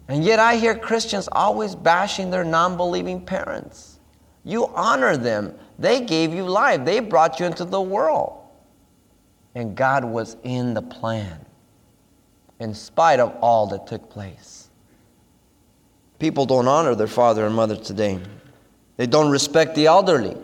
And 0.08 0.24
yet 0.24 0.40
I 0.40 0.56
hear 0.56 0.74
Christians 0.74 1.28
always 1.30 1.74
bashing 1.76 2.30
their 2.30 2.44
non 2.44 2.76
believing 2.76 3.24
parents. 3.24 4.00
You 4.42 4.66
honor 4.68 5.16
them, 5.16 5.54
they 5.78 6.00
gave 6.00 6.32
you 6.32 6.44
life, 6.44 6.84
they 6.84 6.98
brought 6.98 7.38
you 7.38 7.46
into 7.46 7.64
the 7.64 7.80
world. 7.80 8.42
And 9.54 9.76
God 9.76 10.04
was 10.04 10.36
in 10.42 10.74
the 10.74 10.82
plan 10.82 11.44
in 12.60 12.74
spite 12.74 13.20
of 13.20 13.34
all 13.40 13.66
that 13.68 13.86
took 13.86 14.10
place. 14.10 14.68
People 16.18 16.46
don't 16.46 16.66
honor 16.66 16.94
their 16.94 17.06
father 17.06 17.46
and 17.46 17.54
mother 17.54 17.76
today. 17.76 18.18
They 18.96 19.06
don't 19.06 19.30
respect 19.30 19.74
the 19.76 19.86
elderly. 19.86 20.36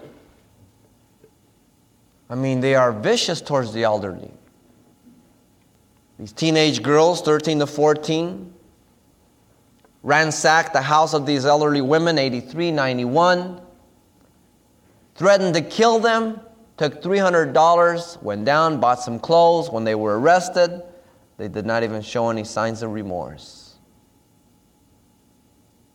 I 2.31 2.37
mean, 2.37 2.61
they 2.61 2.75
are 2.75 2.93
vicious 2.93 3.41
towards 3.41 3.73
the 3.73 3.83
elderly. 3.83 4.31
These 6.19 6.33
teenage 6.33 6.83
girls, 6.83 7.23
13 7.23 7.59
to 7.59 7.67
14, 7.67 8.55
ransacked 10.05 10.73
the 10.73 10.83
house 10.83 11.13
of 11.13 11.27
these 11.27 11.45
elderly 11.45 11.81
women, 11.81 12.19
83, 12.19 12.71
91, 12.71 13.61
threatened 15.17 15.55
to 15.55 15.61
kill 15.61 15.99
them, 15.99 16.41
took 16.77 17.03
$300, 17.03 18.23
went 18.23 18.45
down, 18.45 18.79
bought 18.79 19.01
some 19.01 19.19
clothes. 19.19 19.71
When 19.71 19.83
they 19.83 19.97
were 19.97 20.19
arrested, 20.21 20.83
they 21.37 21.49
did 21.49 21.67
not 21.67 21.83
even 21.83 22.03
show 22.03 22.31
any 22.31 22.45
signs 22.45 22.83
of 22.83 22.93
remorse. 22.93 23.75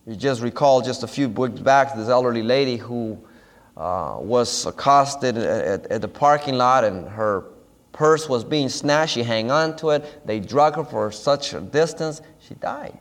You 0.05 0.15
just 0.15 0.41
recall 0.41 0.81
just 0.81 1.03
a 1.03 1.07
few 1.07 1.29
weeks 1.29 1.59
back 1.59 1.95
this 1.95 2.09
elderly 2.09 2.41
lady 2.41 2.77
who 2.77 3.17
uh, 3.77 4.17
was 4.19 4.65
accosted 4.65 5.37
at, 5.37 5.85
at, 5.87 6.01
the 6.01 6.07
parking 6.07 6.55
lot 6.55 6.83
and 6.83 7.07
her 7.07 7.45
purse 7.91 8.27
was 8.27 8.43
being 8.43 8.69
snatched. 8.69 9.13
She 9.13 9.23
hung 9.23 9.51
on 9.51 9.75
to 9.77 9.91
it. 9.91 10.25
They 10.25 10.39
drug 10.39 10.75
her 10.75 10.83
for 10.83 11.11
such 11.11 11.53
a 11.53 11.61
distance. 11.61 12.21
She 12.39 12.55
died. 12.55 12.97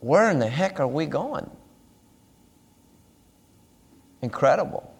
Where 0.00 0.30
in 0.30 0.38
the 0.38 0.48
heck 0.48 0.80
are 0.80 0.88
we 0.88 1.06
going? 1.06 1.50
Incredible. 4.20 4.93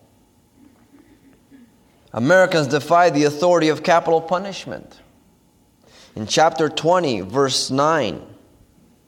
Americans 2.14 2.68
defy 2.68 3.10
the 3.10 3.24
authority 3.24 3.68
of 3.70 3.82
capital 3.82 4.20
punishment. 4.20 5.00
In 6.14 6.28
chapter 6.28 6.68
20, 6.68 7.22
verse 7.22 7.72
9, 7.72 8.22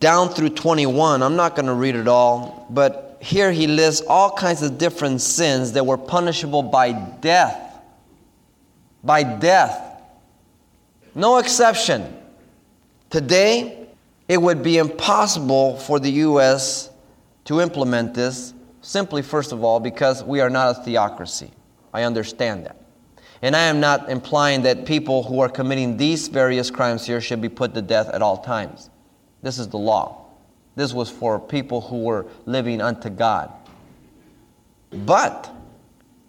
down 0.00 0.28
through 0.28 0.50
21, 0.50 1.22
I'm 1.22 1.36
not 1.36 1.54
going 1.54 1.66
to 1.66 1.72
read 1.72 1.94
it 1.94 2.08
all, 2.08 2.66
but 2.68 3.18
here 3.20 3.52
he 3.52 3.68
lists 3.68 4.04
all 4.08 4.32
kinds 4.32 4.62
of 4.62 4.76
different 4.76 5.20
sins 5.20 5.72
that 5.72 5.86
were 5.86 5.96
punishable 5.96 6.64
by 6.64 6.90
death. 6.92 7.80
By 9.04 9.22
death. 9.22 10.02
No 11.14 11.38
exception. 11.38 12.12
Today, 13.08 13.86
it 14.26 14.42
would 14.42 14.64
be 14.64 14.78
impossible 14.78 15.76
for 15.78 16.00
the 16.00 16.10
U.S. 16.10 16.90
to 17.44 17.60
implement 17.60 18.14
this, 18.14 18.52
simply, 18.80 19.22
first 19.22 19.52
of 19.52 19.62
all, 19.62 19.78
because 19.78 20.25
we 20.25 20.40
are 20.40 20.50
not 20.50 20.76
a 20.76 20.82
theocracy. 20.82 21.52
I 21.94 22.02
understand 22.02 22.66
that. 22.66 22.76
And 23.42 23.54
I 23.54 23.62
am 23.62 23.80
not 23.80 24.10
implying 24.10 24.62
that 24.62 24.86
people 24.86 25.22
who 25.22 25.40
are 25.40 25.48
committing 25.48 25.96
these 25.96 26.28
various 26.28 26.70
crimes 26.70 27.06
here 27.06 27.20
should 27.20 27.40
be 27.40 27.48
put 27.48 27.74
to 27.74 27.82
death 27.82 28.08
at 28.08 28.22
all 28.22 28.38
times. 28.38 28.90
This 29.42 29.58
is 29.58 29.68
the 29.68 29.78
law. 29.78 30.26
This 30.74 30.92
was 30.92 31.10
for 31.10 31.38
people 31.38 31.80
who 31.80 32.02
were 32.02 32.26
living 32.44 32.80
unto 32.80 33.10
God. 33.10 33.52
But 34.90 35.50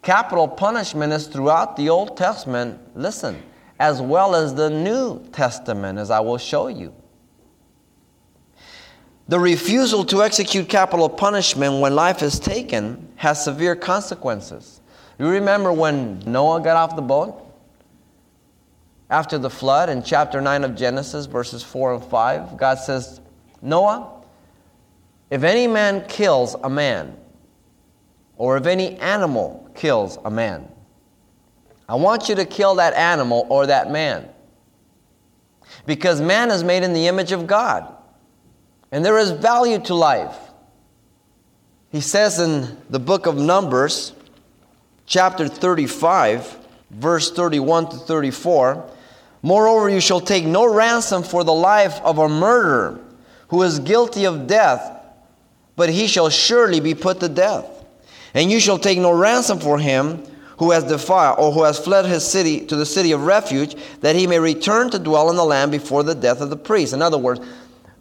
capital 0.01 0.47
punishment 0.47 1.13
is 1.13 1.27
throughout 1.27 1.77
the 1.77 1.89
Old 1.89 2.17
Testament, 2.17 2.79
listen, 2.95 3.41
as 3.79 4.01
well 4.01 4.35
as 4.35 4.53
the 4.55 4.69
New 4.69 5.23
Testament, 5.31 5.99
as 5.99 6.11
I 6.11 6.19
will 6.19 6.37
show 6.37 6.67
you. 6.67 6.93
The 9.27 9.39
refusal 9.39 10.05
to 10.05 10.23
execute 10.23 10.69
capital 10.69 11.09
punishment 11.09 11.81
when 11.81 11.95
life 11.95 12.21
is 12.21 12.39
taken 12.39 13.09
has 13.17 13.43
severe 13.43 13.75
consequences. 13.75 14.76
You 15.19 15.27
remember 15.27 15.73
when 15.73 16.19
Noah 16.25 16.61
got 16.61 16.77
off 16.77 16.95
the 16.95 17.01
boat? 17.01 17.43
After 19.09 19.37
the 19.37 19.49
flood 19.49 19.89
in 19.89 20.03
chapter 20.03 20.41
9 20.41 20.63
of 20.63 20.75
Genesis, 20.75 21.25
verses 21.25 21.63
4 21.63 21.95
and 21.95 22.03
5, 22.03 22.57
God 22.57 22.75
says, 22.75 23.21
Noah, 23.61 24.11
if 25.29 25.43
any 25.43 25.65
man 25.65 26.05
kills 26.07 26.55
a 26.61 26.69
man, 26.69 27.17
or 28.35 28.57
if 28.57 28.65
any 28.65 28.97
animal 28.97 29.69
kills 29.75 30.19
a 30.23 30.29
man, 30.29 30.67
I 31.89 31.95
want 31.95 32.27
you 32.27 32.35
to 32.35 32.45
kill 32.45 32.75
that 32.75 32.93
animal 32.93 33.47
or 33.49 33.67
that 33.67 33.89
man. 33.89 34.27
Because 35.85 36.21
man 36.21 36.51
is 36.51 36.63
made 36.63 36.83
in 36.83 36.93
the 36.93 37.07
image 37.07 37.31
of 37.31 37.47
God, 37.47 37.93
and 38.91 39.03
there 39.03 39.17
is 39.17 39.31
value 39.31 39.79
to 39.79 39.95
life. 39.95 40.37
He 41.89 42.01
says 42.01 42.39
in 42.39 42.77
the 42.89 42.99
book 42.99 43.25
of 43.25 43.37
Numbers, 43.37 44.13
chapter 45.07 45.47
35, 45.47 46.57
verse 46.91 47.31
31 47.31 47.89
to 47.89 47.97
34 47.97 48.91
Moreover, 49.41 49.89
you 49.89 50.01
shall 50.01 50.19
take 50.19 50.45
no 50.45 50.71
ransom 50.71 51.23
for 51.23 51.43
the 51.43 51.53
life 51.53 52.01
of 52.01 52.17
a 52.17 52.27
murderer 52.27 52.99
who 53.49 53.63
is 53.63 53.79
guilty 53.79 54.25
of 54.25 54.47
death, 54.47 54.99
but 55.75 55.89
he 55.89 56.07
shall 56.07 56.29
surely 56.29 56.79
be 56.79 56.95
put 56.95 57.19
to 57.21 57.29
death. 57.29 57.65
And 58.33 58.51
you 58.51 58.59
shall 58.59 58.79
take 58.79 58.99
no 58.99 59.11
ransom 59.11 59.59
for 59.59 59.79
him 59.79 60.23
who 60.57 60.71
has 60.71 60.83
defiled 60.83 61.39
or 61.39 61.51
who 61.51 61.63
has 61.63 61.79
fled 61.79 62.05
his 62.05 62.25
city 62.25 62.65
to 62.65 62.75
the 62.75 62.85
city 62.85 63.11
of 63.11 63.25
refuge, 63.25 63.75
that 64.01 64.15
he 64.15 64.27
may 64.27 64.39
return 64.39 64.89
to 64.89 64.99
dwell 64.99 65.29
in 65.29 65.35
the 65.35 65.45
land 65.45 65.71
before 65.71 66.03
the 66.03 66.15
death 66.15 66.41
of 66.41 66.49
the 66.49 66.57
priest. 66.57 66.93
In 66.93 67.01
other 67.01 67.17
words, 67.17 67.39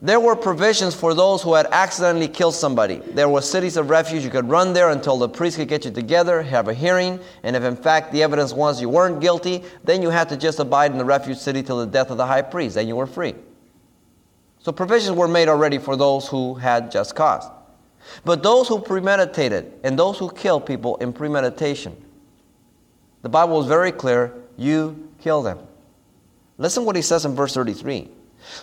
there 0.02 0.20
were 0.20 0.36
provisions 0.36 0.94
for 0.94 1.14
those 1.14 1.42
who 1.42 1.54
had 1.54 1.66
accidentally 1.72 2.28
killed 2.28 2.54
somebody. 2.54 2.96
There 2.96 3.30
were 3.30 3.40
cities 3.40 3.78
of 3.78 3.88
refuge. 3.88 4.24
You 4.24 4.30
could 4.30 4.48
run 4.48 4.74
there 4.74 4.90
until 4.90 5.16
the 5.16 5.28
priest 5.28 5.56
could 5.56 5.68
get 5.68 5.86
you 5.86 5.90
together, 5.90 6.42
have 6.42 6.68
a 6.68 6.74
hearing, 6.74 7.18
and 7.42 7.56
if 7.56 7.62
in 7.62 7.76
fact 7.76 8.12
the 8.12 8.22
evidence 8.22 8.52
was 8.52 8.80
you 8.80 8.90
weren't 8.90 9.20
guilty, 9.20 9.64
then 9.84 10.02
you 10.02 10.10
had 10.10 10.28
to 10.28 10.36
just 10.36 10.58
abide 10.60 10.92
in 10.92 10.98
the 10.98 11.04
refuge 11.04 11.38
city 11.38 11.62
till 11.62 11.78
the 11.78 11.86
death 11.86 12.10
of 12.10 12.18
the 12.18 12.26
high 12.26 12.42
priest. 12.42 12.74
Then 12.74 12.88
you 12.88 12.96
were 12.96 13.06
free. 13.06 13.34
So 14.58 14.70
provisions 14.70 15.16
were 15.16 15.28
made 15.28 15.48
already 15.48 15.78
for 15.78 15.96
those 15.96 16.28
who 16.28 16.54
had 16.54 16.90
just 16.90 17.14
cause. 17.14 17.48
But 18.24 18.42
those 18.42 18.68
who 18.68 18.80
premeditated 18.80 19.72
and 19.82 19.98
those 19.98 20.18
who 20.18 20.30
kill 20.30 20.60
people 20.60 20.96
in 20.96 21.12
premeditation, 21.12 21.96
the 23.22 23.28
Bible 23.30 23.60
is 23.62 23.66
very 23.66 23.92
clear 23.92 24.34
you 24.58 25.08
kill 25.20 25.42
them. 25.42 25.58
Listen 26.58 26.84
what 26.84 26.96
he 26.96 27.02
says 27.02 27.24
in 27.24 27.34
verse 27.34 27.54
33. 27.54 28.10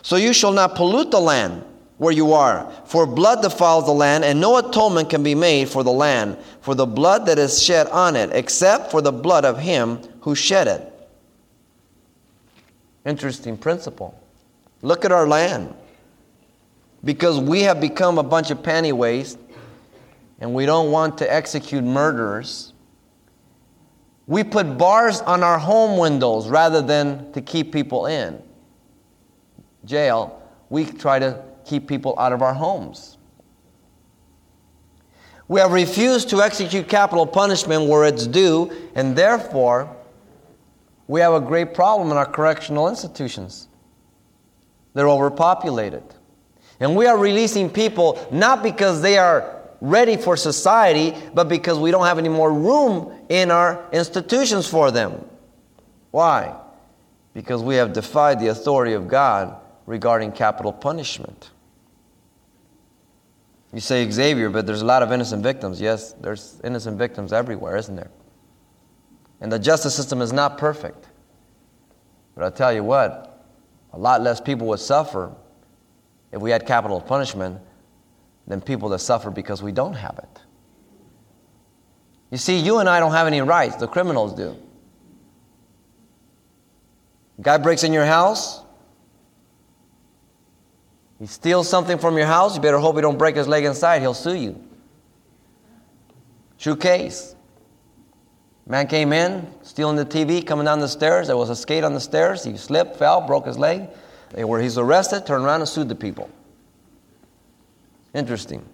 So 0.01 0.15
you 0.15 0.33
shall 0.33 0.53
not 0.53 0.75
pollute 0.75 1.11
the 1.11 1.19
land 1.19 1.63
where 1.97 2.13
you 2.13 2.33
are, 2.33 2.69
for 2.85 3.05
blood 3.05 3.41
defiles 3.41 3.85
the 3.85 3.91
land, 3.91 4.25
and 4.25 4.41
no 4.41 4.57
atonement 4.57 5.09
can 5.09 5.23
be 5.23 5.35
made 5.35 5.69
for 5.69 5.83
the 5.83 5.91
land 5.91 6.37
for 6.61 6.75
the 6.75 6.85
blood 6.85 7.25
that 7.25 7.37
is 7.37 7.61
shed 7.61 7.87
on 7.87 8.15
it, 8.15 8.29
except 8.33 8.89
for 8.89 9.01
the 9.01 9.11
blood 9.11 9.45
of 9.45 9.59
him 9.59 9.99
who 10.21 10.33
shed 10.33 10.67
it. 10.67 10.89
Interesting 13.05 13.57
principle. 13.57 14.17
Look 14.81 15.03
at 15.03 15.11
our 15.11 15.27
land. 15.27 15.73
Because 17.03 17.39
we 17.39 17.63
have 17.63 17.81
become 17.81 18.17
a 18.17 18.23
bunch 18.23 18.49
of 18.49 18.59
panty 18.59 18.93
waste 18.93 19.37
and 20.39 20.53
we 20.53 20.65
don't 20.65 20.89
want 20.89 21.17
to 21.17 21.31
execute 21.31 21.83
murderers, 21.83 22.71
we 24.25 24.45
put 24.45 24.77
bars 24.77 25.19
on 25.21 25.43
our 25.43 25.59
home 25.59 25.97
windows 25.97 26.47
rather 26.47 26.81
than 26.81 27.31
to 27.33 27.41
keep 27.41 27.73
people 27.73 28.05
in 28.05 28.41
jail, 29.85 30.41
we 30.69 30.85
try 30.85 31.19
to 31.19 31.43
keep 31.65 31.87
people 31.87 32.15
out 32.17 32.33
of 32.33 32.41
our 32.41 32.53
homes. 32.53 33.17
We 35.47 35.59
have 35.59 35.71
refused 35.71 36.29
to 36.29 36.41
execute 36.41 36.87
capital 36.87 37.27
punishment 37.27 37.89
where 37.89 38.05
it's 38.05 38.25
due, 38.25 38.71
and 38.95 39.15
therefore, 39.15 39.95
we 41.07 41.19
have 41.19 41.33
a 41.33 41.41
great 41.41 41.73
problem 41.73 42.11
in 42.11 42.17
our 42.17 42.25
correctional 42.25 42.87
institutions. 42.87 43.67
They're 44.93 45.09
overpopulated. 45.09 46.03
And 46.79 46.95
we 46.95 47.05
are 47.07 47.17
releasing 47.17 47.69
people 47.69 48.25
not 48.31 48.63
because 48.63 49.01
they 49.01 49.17
are 49.17 49.61
ready 49.81 50.15
for 50.15 50.37
society, 50.37 51.13
but 51.33 51.49
because 51.49 51.77
we 51.77 51.91
don't 51.91 52.05
have 52.05 52.17
any 52.17 52.29
more 52.29 52.51
room 52.51 53.13
in 53.29 53.51
our 53.51 53.85
institutions 53.91 54.67
for 54.67 54.91
them. 54.91 55.23
Why? 56.11 56.55
Because 57.33 57.61
we 57.61 57.75
have 57.75 57.93
defied 57.93 58.39
the 58.39 58.47
authority 58.47 58.93
of 58.93 59.07
God 59.07 59.59
regarding 59.85 60.31
capital 60.31 60.71
punishment. 60.71 61.51
You 63.73 63.79
say 63.79 64.09
Xavier, 64.09 64.49
but 64.49 64.67
there's 64.67 64.81
a 64.81 64.85
lot 64.85 65.01
of 65.01 65.11
innocent 65.11 65.41
victims. 65.41 65.81
Yes, 65.81 66.13
there's 66.13 66.61
innocent 66.63 66.97
victims 66.97 67.33
everywhere, 67.33 67.75
isn't 67.75 67.95
there? 67.95 68.11
And 69.41 69.51
the 69.51 69.59
justice 69.59 69.95
system 69.95 70.21
is 70.21 70.31
not 70.31 70.57
perfect. 70.57 71.07
But 72.35 72.43
I'll 72.43 72.51
tell 72.51 72.71
you 72.71 72.83
what, 72.83 73.45
a 73.91 73.97
lot 73.97 74.21
less 74.21 74.39
people 74.39 74.67
would 74.67 74.79
suffer 74.79 75.33
if 76.31 76.41
we 76.41 76.51
had 76.51 76.65
capital 76.65 77.01
punishment 77.01 77.59
than 78.47 78.61
people 78.61 78.89
that 78.89 78.99
suffer 78.99 79.29
because 79.29 79.61
we 79.61 79.71
don't 79.71 79.93
have 79.93 80.19
it. 80.19 80.41
You 82.31 82.37
see, 82.37 82.57
you 82.57 82.79
and 82.79 82.89
I 82.89 82.99
don't 82.99 83.11
have 83.11 83.27
any 83.27 83.41
rights, 83.41 83.75
the 83.75 83.87
criminals 83.87 84.33
do. 84.33 84.57
Guy 87.41 87.57
breaks 87.57 87.83
in 87.83 87.93
your 87.93 88.05
house, 88.05 88.62
he 91.19 91.25
steals 91.27 91.69
something 91.69 91.97
from 91.97 92.17
your 92.17 92.25
house, 92.25 92.55
you 92.55 92.61
better 92.61 92.79
hope 92.79 92.95
he 92.95 93.01
don't 93.01 93.17
break 93.17 93.35
his 93.35 93.47
leg 93.47 93.65
inside. 93.65 94.01
He'll 94.01 94.13
sue 94.13 94.35
you. 94.35 94.63
True 96.57 96.75
case. 96.75 97.35
Man 98.65 98.87
came 98.87 99.11
in, 99.11 99.47
stealing 99.61 99.97
the 99.97 100.05
TV, 100.05 100.45
coming 100.45 100.65
down 100.65 100.79
the 100.79 100.87
stairs. 100.87 101.27
There 101.27 101.37
was 101.37 101.49
a 101.49 101.55
skate 101.55 101.83
on 101.83 101.93
the 101.93 101.99
stairs. 101.99 102.43
He 102.43 102.55
slipped, 102.55 102.95
fell, 102.95 103.21
broke 103.21 103.45
his 103.45 103.57
leg. 103.57 103.89
They 104.31 104.45
were, 104.45 104.59
he's 104.59 104.77
arrested, 104.77 105.25
turned 105.25 105.43
around 105.43 105.61
and 105.61 105.69
sued 105.69 105.89
the 105.89 105.95
people. 105.95 106.29
Interesting. 108.13 108.65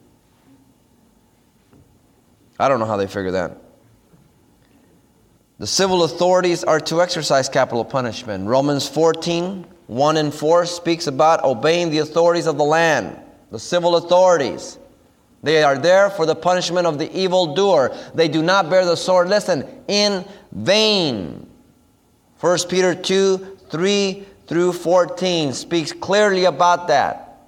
I 2.60 2.68
don't 2.68 2.80
know 2.80 2.86
how 2.86 2.98
they 2.98 3.08
figure 3.08 3.32
that. 3.32 3.58
The 5.58 5.68
civil 5.68 6.04
authorities 6.04 6.64
are 6.64 6.80
to 6.82 7.02
exercise 7.02 7.50
capital 7.50 7.84
punishment. 7.84 8.48
Romans 8.48 8.88
14, 8.88 9.66
1 9.90 10.18
and 10.18 10.32
4 10.32 10.68
speaks 10.68 11.08
about 11.08 11.44
obeying 11.44 11.90
the 11.90 11.98
authorities 11.98 12.46
of 12.46 12.60
the 12.60 12.64
land, 12.64 13.20
the 13.50 13.58
civil 13.58 13.96
authorities. 13.96 14.78
They 15.42 15.64
are 15.64 15.80
there 15.80 16.12
for 16.12 16.28
the 16.28 16.36
punishment 16.36 16.86
of 16.86 17.00
the 17.00 17.12
evildoer. 17.12 17.98
They 18.14 18.28
do 18.28 18.44
not 18.44 18.70
bear 18.70 18.86
the 18.86 18.96
sword, 18.96 19.30
listen, 19.30 19.68
in 19.88 20.24
vain. 20.52 21.50
1 22.40 22.58
Peter 22.70 22.94
2 22.94 23.58
3 23.72 24.28
through 24.46 24.74
14 24.74 25.54
speaks 25.54 25.92
clearly 25.92 26.46
about 26.46 26.88
that. 26.90 27.48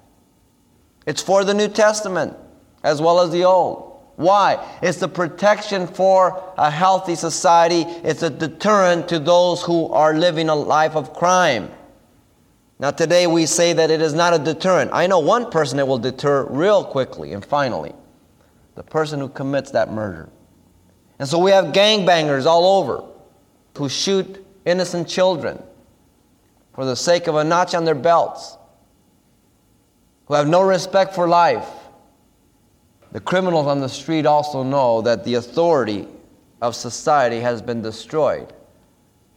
It's 1.06 1.22
for 1.22 1.44
the 1.44 1.54
New 1.54 1.68
Testament 1.68 2.36
as 2.82 3.00
well 3.00 3.20
as 3.20 3.30
the 3.30 3.44
Old. 3.44 4.00
Why? 4.16 4.58
It's 4.82 4.98
the 4.98 5.08
protection 5.08 5.86
for 5.86 6.42
a 6.58 6.72
healthy 6.72 7.14
society, 7.14 7.82
it's 8.02 8.24
a 8.24 8.30
deterrent 8.30 9.08
to 9.10 9.20
those 9.20 9.62
who 9.62 9.92
are 9.92 10.14
living 10.14 10.48
a 10.48 10.56
life 10.56 10.96
of 10.96 11.14
crime. 11.14 11.70
Now, 12.82 12.90
today 12.90 13.28
we 13.28 13.46
say 13.46 13.72
that 13.74 13.92
it 13.92 14.02
is 14.02 14.12
not 14.12 14.34
a 14.34 14.40
deterrent. 14.40 14.90
I 14.92 15.06
know 15.06 15.20
one 15.20 15.52
person 15.52 15.76
that 15.76 15.86
will 15.86 15.98
deter 15.98 16.46
real 16.46 16.84
quickly 16.84 17.32
and 17.32 17.44
finally 17.44 17.94
the 18.74 18.82
person 18.82 19.20
who 19.20 19.28
commits 19.28 19.70
that 19.70 19.92
murder. 19.92 20.28
And 21.20 21.28
so 21.28 21.38
we 21.38 21.52
have 21.52 21.66
gangbangers 21.66 22.44
all 22.44 22.80
over 22.80 23.04
who 23.78 23.88
shoot 23.88 24.44
innocent 24.64 25.08
children 25.08 25.62
for 26.74 26.84
the 26.84 26.96
sake 26.96 27.28
of 27.28 27.36
a 27.36 27.44
notch 27.44 27.72
on 27.76 27.84
their 27.84 27.94
belts, 27.94 28.56
who 30.26 30.34
have 30.34 30.48
no 30.48 30.62
respect 30.62 31.14
for 31.14 31.28
life. 31.28 31.68
The 33.12 33.20
criminals 33.20 33.68
on 33.68 33.78
the 33.78 33.88
street 33.88 34.26
also 34.26 34.64
know 34.64 35.02
that 35.02 35.22
the 35.22 35.34
authority 35.34 36.08
of 36.60 36.74
society 36.74 37.38
has 37.38 37.62
been 37.62 37.80
destroyed, 37.80 38.52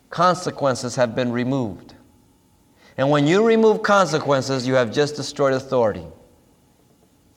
consequences 0.09 0.95
have 0.95 1.13
been 1.13 1.31
removed. 1.31 1.94
And 2.97 3.09
when 3.09 3.27
you 3.27 3.45
remove 3.45 3.83
consequences, 3.83 4.65
you 4.65 4.75
have 4.75 4.91
just 4.91 5.15
destroyed 5.15 5.53
authority. 5.53 6.05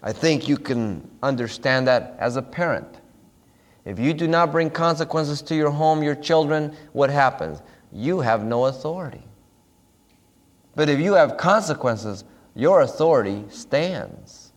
I 0.03 0.13
think 0.13 0.49
you 0.49 0.57
can 0.57 1.11
understand 1.23 1.89
that 1.89 2.17
as 2.19 2.37
a 2.37 2.43
parent. 2.43 3.01
If 3.85 3.99
you 3.99 4.15
do 4.15 4.29
not 4.29 4.53
bring 4.53 4.71
consequences 4.71 5.43
to 5.43 5.57
your 5.57 5.71
home, 5.71 6.03
your 6.03 6.15
children, 6.15 6.77
what 6.93 7.11
happens? 7.11 7.61
You 7.91 8.21
have 8.21 8.45
no 8.45 8.67
authority. 8.67 9.25
But 10.77 10.89
if 10.89 11.01
you 11.01 11.15
have 11.15 11.37
consequences, 11.37 12.25
your 12.55 12.83
authority 12.83 13.45
stands. 13.49 14.53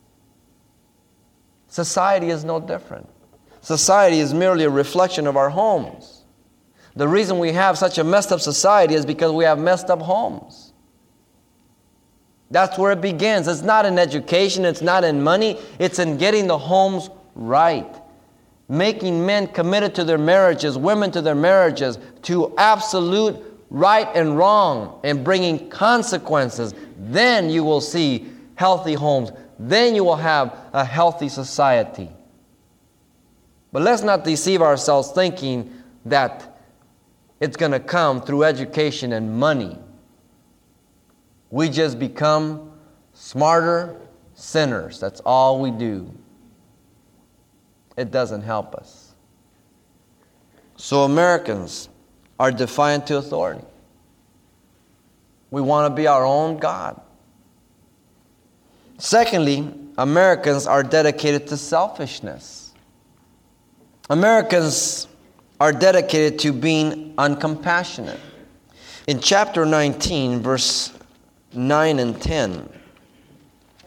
Society 1.68 2.30
is 2.30 2.44
no 2.44 2.60
different. 2.60 3.10
Society 3.62 4.20
is 4.20 4.34
merely 4.34 4.66
a 4.66 4.70
reflection 4.70 5.26
of 5.26 5.38
our 5.38 5.50
homes. 5.50 6.26
The 6.96 7.08
reason 7.08 7.40
we 7.40 7.54
have 7.54 7.78
such 7.78 7.98
a 7.98 8.04
messed 8.04 8.32
up 8.32 8.42
society 8.42 8.94
is 8.94 9.06
because 9.06 9.32
we 9.32 9.46
have 9.46 9.58
messed 9.58 9.90
up 9.90 10.02
homes. 10.02 10.71
That's 12.52 12.78
where 12.78 12.92
it 12.92 13.02
begins. 13.02 13.48
It's 13.48 13.62
not 13.62 13.86
in 13.86 13.98
education, 13.98 14.66
it's 14.66 14.82
not 14.82 15.04
in 15.06 15.24
money, 15.24 15.58
it's 15.80 16.00
in 16.00 16.18
getting 16.18 16.48
the 16.48 16.58
homes 16.58 17.10
right. 17.34 17.88
Making 18.68 19.26
men 19.26 19.48
committed 19.48 19.96
to 19.96 20.04
their 20.04 20.18
marriages, 20.18 20.78
women 20.78 21.12
to 21.12 21.22
their 21.22 21.36
marriages, 21.36 21.98
to 22.24 22.54
absolute 22.58 23.38
right 23.70 24.08
and 24.14 24.38
wrong, 24.38 25.00
and 25.04 25.24
bringing 25.24 25.70
consequences. 25.70 26.74
Then 26.98 27.50
you 27.50 27.64
will 27.64 27.82
see 27.82 28.28
healthy 28.56 28.94
homes. 28.94 29.32
Then 29.58 29.96
you 29.96 30.04
will 30.04 30.18
have 30.18 30.56
a 30.74 30.84
healthy 30.84 31.30
society. 31.30 32.10
But 33.72 33.84
let's 33.84 34.04
not 34.04 34.26
deceive 34.26 34.62
ourselves 34.62 35.12
thinking 35.12 35.74
that 36.06 36.58
it's 37.40 37.56
going 37.56 37.72
to 37.72 37.80
come 37.80 38.22
through 38.22 38.44
education 38.44 39.14
and 39.14 39.40
money. 39.40 39.78
We 41.52 41.70
just 41.70 42.00
become 42.00 42.72
smarter 43.14 44.00
sinners. 44.34 45.00
That's 45.00 45.20
all 45.22 45.60
we 45.60 45.72
do. 45.72 46.12
it 47.98 48.10
doesn't 48.10 48.42
help 48.42 48.74
us. 48.74 49.14
So 50.78 51.04
Americans 51.04 51.90
are 52.40 52.52
defiant 52.52 53.06
to 53.08 53.18
authority. 53.18 53.64
We 55.52 55.62
want 55.62 55.92
to 55.92 55.96
be 55.96 56.08
our 56.08 56.26
own 56.26 56.58
God. 56.58 57.00
Secondly, 58.98 59.72
Americans 59.98 60.66
are 60.66 60.82
dedicated 60.82 61.48
to 61.48 61.58
selfishness. 61.58 62.74
Americans 64.10 65.08
are 65.60 65.74
dedicated 65.74 66.40
to 66.40 66.54
being 66.54 67.14
uncompassionate. 67.16 68.20
In 69.06 69.20
chapter 69.20 69.66
19, 69.66 70.40
verse 70.40 70.92
9 71.54 72.00
and 72.00 72.22
10, 72.22 72.70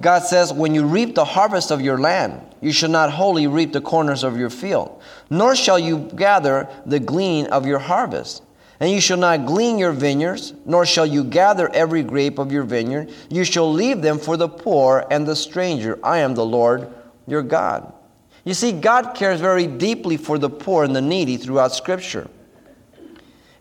God 0.00 0.20
says, 0.20 0.52
When 0.52 0.74
you 0.74 0.84
reap 0.84 1.14
the 1.14 1.24
harvest 1.24 1.70
of 1.70 1.80
your 1.80 1.98
land, 1.98 2.40
you 2.60 2.72
shall 2.72 2.90
not 2.90 3.10
wholly 3.10 3.46
reap 3.46 3.72
the 3.72 3.80
corners 3.80 4.24
of 4.24 4.38
your 4.38 4.50
field, 4.50 5.00
nor 5.30 5.54
shall 5.54 5.78
you 5.78 6.10
gather 6.16 6.68
the 6.86 7.00
glean 7.00 7.46
of 7.46 7.66
your 7.66 7.78
harvest. 7.78 8.42
And 8.80 8.90
you 8.90 9.00
shall 9.00 9.16
not 9.16 9.46
glean 9.46 9.78
your 9.78 9.92
vineyards, 9.92 10.52
nor 10.66 10.84
shall 10.84 11.06
you 11.06 11.24
gather 11.24 11.68
every 11.68 12.02
grape 12.02 12.38
of 12.38 12.50
your 12.50 12.64
vineyard. 12.64 13.12
You 13.30 13.44
shall 13.44 13.72
leave 13.72 14.02
them 14.02 14.18
for 14.18 14.36
the 14.36 14.48
poor 14.48 15.06
and 15.10 15.26
the 15.26 15.36
stranger. 15.36 15.98
I 16.02 16.18
am 16.18 16.34
the 16.34 16.44
Lord 16.44 16.92
your 17.26 17.42
God. 17.42 17.92
You 18.44 18.52
see, 18.52 18.72
God 18.72 19.14
cares 19.14 19.40
very 19.40 19.66
deeply 19.66 20.16
for 20.16 20.38
the 20.38 20.50
poor 20.50 20.84
and 20.84 20.94
the 20.94 21.00
needy 21.00 21.36
throughout 21.36 21.74
Scripture. 21.74 22.28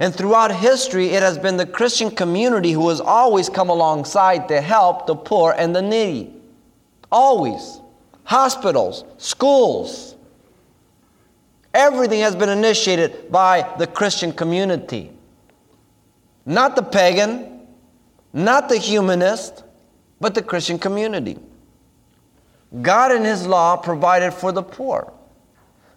And 0.04 0.14
throughout 0.14 0.54
history, 0.54 1.12
it 1.12 1.24
has 1.24 1.38
been 1.38 1.56
the 1.56 1.66
Christian 1.66 2.12
community 2.12 2.74
who 2.74 2.90
has 2.90 3.00
always 3.00 3.48
come 3.48 3.70
alongside 3.70 4.50
to 4.50 4.60
help 4.60 5.08
the 5.08 5.16
poor 5.16 5.56
and 5.58 5.74
the 5.74 5.82
needy. 5.82 6.34
Always. 7.10 7.80
Hospitals, 8.26 9.06
schools. 9.18 10.18
Everything 11.74 12.20
has 12.20 12.36
been 12.36 12.50
initiated 12.50 13.32
by 13.32 13.74
the 13.78 13.88
Christian 13.88 14.34
community. 14.34 15.10
Not 16.46 16.76
the 16.76 16.84
pagan, 16.84 17.62
not 18.34 18.68
the 18.68 18.78
humanist, 18.78 19.64
but 20.20 20.36
the 20.36 20.44
Christian 20.44 20.78
community. 20.78 21.40
God 22.82 23.14
in 23.14 23.24
His 23.24 23.48
law 23.48 23.78
provided 23.78 24.34
for 24.34 24.52
the 24.52 24.64
poor. 24.64 25.14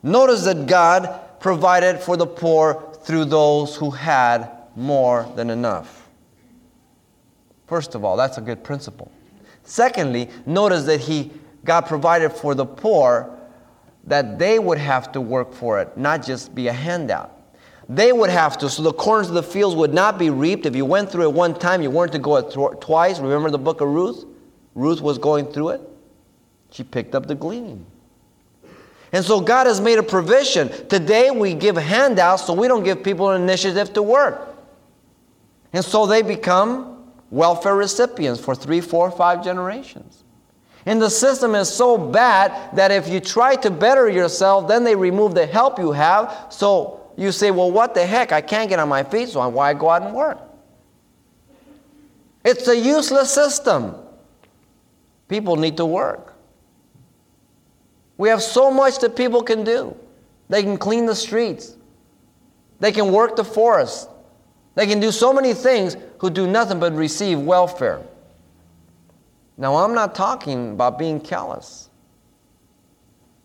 Notice 0.04 0.44
that 0.44 0.68
God 0.68 1.40
provided 1.40 1.98
for 1.98 2.16
the 2.16 2.26
poor 2.28 2.95
through 3.06 3.24
those 3.24 3.76
who 3.76 3.90
had 3.90 4.50
more 4.74 5.32
than 5.36 5.48
enough. 5.48 6.08
First 7.68 7.94
of 7.94 8.04
all, 8.04 8.16
that's 8.16 8.36
a 8.36 8.40
good 8.40 8.64
principle. 8.64 9.10
Secondly, 9.62 10.28
notice 10.44 10.84
that 10.84 11.00
he 11.00 11.30
God 11.64 11.82
provided 11.82 12.32
for 12.32 12.54
the 12.54 12.66
poor 12.66 13.32
that 14.04 14.38
they 14.38 14.58
would 14.58 14.78
have 14.78 15.12
to 15.12 15.20
work 15.20 15.52
for 15.52 15.80
it, 15.80 15.96
not 15.96 16.24
just 16.24 16.54
be 16.54 16.68
a 16.68 16.72
handout. 16.72 17.32
They 17.88 18.12
would 18.12 18.30
have 18.30 18.58
to, 18.58 18.68
so 18.68 18.82
the 18.82 18.92
corners 18.92 19.28
of 19.28 19.34
the 19.34 19.42
fields 19.42 19.76
would 19.76 19.94
not 19.94 20.18
be 20.18 20.30
reaped. 20.30 20.66
If 20.66 20.74
you 20.74 20.84
went 20.84 21.10
through 21.10 21.28
it 21.28 21.32
one 21.32 21.54
time, 21.54 21.82
you 21.82 21.90
weren't 21.90 22.12
to 22.12 22.18
go 22.18 22.36
it 22.36 22.50
th- 22.52 22.80
twice. 22.80 23.20
Remember 23.20 23.50
the 23.50 23.58
book 23.58 23.80
of 23.80 23.88
Ruth? 23.88 24.24
Ruth 24.74 25.00
was 25.00 25.18
going 25.18 25.46
through 25.46 25.70
it. 25.70 25.80
She 26.70 26.82
picked 26.82 27.14
up 27.14 27.26
the 27.26 27.36
gleaning. 27.36 27.86
And 29.16 29.24
so 29.24 29.40
God 29.40 29.66
has 29.66 29.80
made 29.80 29.98
a 29.98 30.02
provision. 30.02 30.68
Today 30.88 31.30
we 31.30 31.54
give 31.54 31.78
handouts 31.78 32.44
so 32.44 32.52
we 32.52 32.68
don't 32.68 32.84
give 32.84 33.02
people 33.02 33.30
an 33.30 33.40
initiative 33.40 33.94
to 33.94 34.02
work. 34.02 34.54
And 35.72 35.82
so 35.82 36.04
they 36.04 36.20
become 36.20 37.10
welfare 37.30 37.74
recipients 37.74 38.40
for 38.40 38.54
three, 38.54 38.82
four, 38.82 39.10
five 39.10 39.42
generations. 39.42 40.22
And 40.84 41.00
the 41.00 41.08
system 41.08 41.54
is 41.54 41.66
so 41.66 41.96
bad 41.96 42.76
that 42.76 42.90
if 42.90 43.08
you 43.08 43.20
try 43.20 43.56
to 43.56 43.70
better 43.70 44.06
yourself, 44.06 44.68
then 44.68 44.84
they 44.84 44.94
remove 44.94 45.34
the 45.34 45.46
help 45.46 45.78
you 45.78 45.92
have. 45.92 46.48
So 46.50 47.00
you 47.16 47.32
say, 47.32 47.50
well, 47.50 47.70
what 47.70 47.94
the 47.94 48.04
heck? 48.04 48.32
I 48.32 48.42
can't 48.42 48.68
get 48.68 48.80
on 48.80 48.90
my 48.90 49.02
feet, 49.02 49.30
so 49.30 49.48
why 49.48 49.72
go 49.72 49.88
out 49.88 50.02
and 50.02 50.14
work? 50.14 50.38
It's 52.44 52.68
a 52.68 52.76
useless 52.76 53.32
system. 53.32 53.94
People 55.26 55.56
need 55.56 55.78
to 55.78 55.86
work. 55.86 56.35
We 58.18 58.28
have 58.28 58.42
so 58.42 58.70
much 58.70 58.98
that 59.00 59.16
people 59.16 59.42
can 59.42 59.64
do. 59.64 59.96
They 60.48 60.62
can 60.62 60.76
clean 60.76 61.06
the 61.06 61.14
streets, 61.14 61.76
they 62.78 62.92
can 62.92 63.12
work 63.12 63.36
the 63.36 63.44
forest, 63.44 64.08
they 64.74 64.86
can 64.86 65.00
do 65.00 65.10
so 65.10 65.32
many 65.32 65.54
things 65.54 65.96
who 66.18 66.30
do 66.30 66.46
nothing 66.46 66.78
but 66.78 66.92
receive 66.94 67.40
welfare. 67.40 68.02
Now, 69.58 69.76
I'm 69.76 69.94
not 69.94 70.14
talking 70.14 70.72
about 70.72 70.98
being 70.98 71.18
callous. 71.18 71.88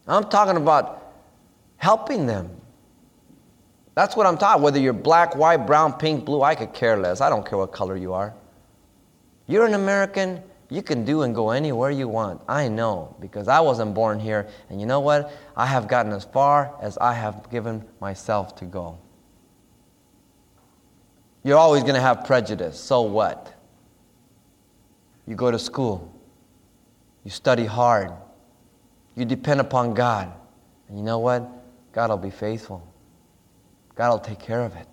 I'm 0.08 0.26
talking 0.26 0.58
about 0.58 1.14
helping 1.78 2.26
them. 2.26 2.50
That's 3.96 4.16
what 4.16 4.26
I'm 4.26 4.38
talking. 4.38 4.62
Whether 4.62 4.80
you're 4.80 4.94
black, 4.94 5.36
white, 5.36 5.66
brown, 5.66 5.94
pink, 5.94 6.26
blue, 6.26 6.42
I 6.42 6.56
could 6.56 6.74
care 6.74 6.98
less. 6.98 7.22
I 7.22 7.30
don't 7.30 7.46
care 7.46 7.58
what 7.58 7.72
color 7.72 7.96
you 7.96 8.14
are. 8.14 8.34
You're 9.48 9.66
an 9.66 9.74
American, 9.74 10.44
you 10.72 10.82
can 10.82 11.04
do 11.04 11.24
and 11.24 11.36
go 11.36 11.50
anywhere 11.50 11.92
you 11.92 12.08
want. 12.08 12.42
I 12.48 12.70
know 12.70 13.14
because 13.20 13.50
I 13.50 13.60
wasn't 13.60 13.94
born 13.94 14.22
here. 14.22 14.48
And 14.70 14.80
you 14.80 14.88
know 14.88 15.02
what? 15.02 15.30
I 15.58 15.66
have 15.66 15.90
gotten 15.90 16.14
as 16.14 16.24
far 16.24 16.74
as 16.82 16.98
I 16.98 17.14
have 17.14 17.50
given 17.52 17.86
myself 18.00 18.56
to 18.56 18.66
go. 18.66 18.98
You're 21.44 21.58
always 21.58 21.84
going 21.84 21.96
to 21.96 22.02
have 22.02 22.24
prejudice. 22.24 22.80
So 22.80 23.02
what? 23.02 23.54
You 25.28 25.36
go 25.36 25.52
to 25.52 25.60
school, 25.60 26.14
you 27.26 27.32
study 27.32 27.66
hard, 27.66 28.14
you 29.16 29.26
depend 29.26 29.60
upon 29.60 29.94
God. 29.94 30.32
And 30.88 30.98
you 30.98 31.04
know 31.04 31.20
what? 31.20 31.50
God 31.92 32.10
will 32.10 32.18
be 32.18 32.30
faithful, 32.30 32.88
God 33.96 34.10
will 34.10 34.20
take 34.20 34.40
care 34.40 34.62
of 34.62 34.74
it. 34.78 34.88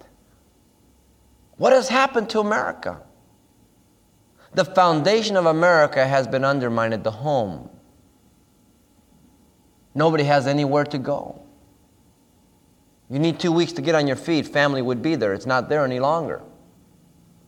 What 1.57 1.73
has 1.73 1.88
happened 1.88 2.31
to 2.31 2.41
America? 2.41 3.01
The 4.55 4.65
foundation 4.65 5.37
of 5.37 5.47
America 5.47 6.07
has 6.07 6.27
been 6.27 6.45
undermined 6.45 6.95
at 6.95 7.05
the 7.05 7.11
home. 7.11 7.69
Nobody 9.95 10.25
has 10.25 10.47
anywhere 10.47 10.85
to 10.85 10.99
go. 10.99 11.43
You 13.11 13.19
need 13.19 13.41
two 13.41 13.53
weeks 13.53 13.73
to 13.73 13.83
get 13.83 13.95
on 13.95 14.07
your 14.07 14.17
feet. 14.17 14.47
Family 14.47 14.83
would 14.83 15.03
be 15.03 15.17
there. 15.17 15.33
It's 15.33 15.47
not 15.47 15.69
there 15.69 15.85
any 15.85 15.99
longer. 15.99 16.43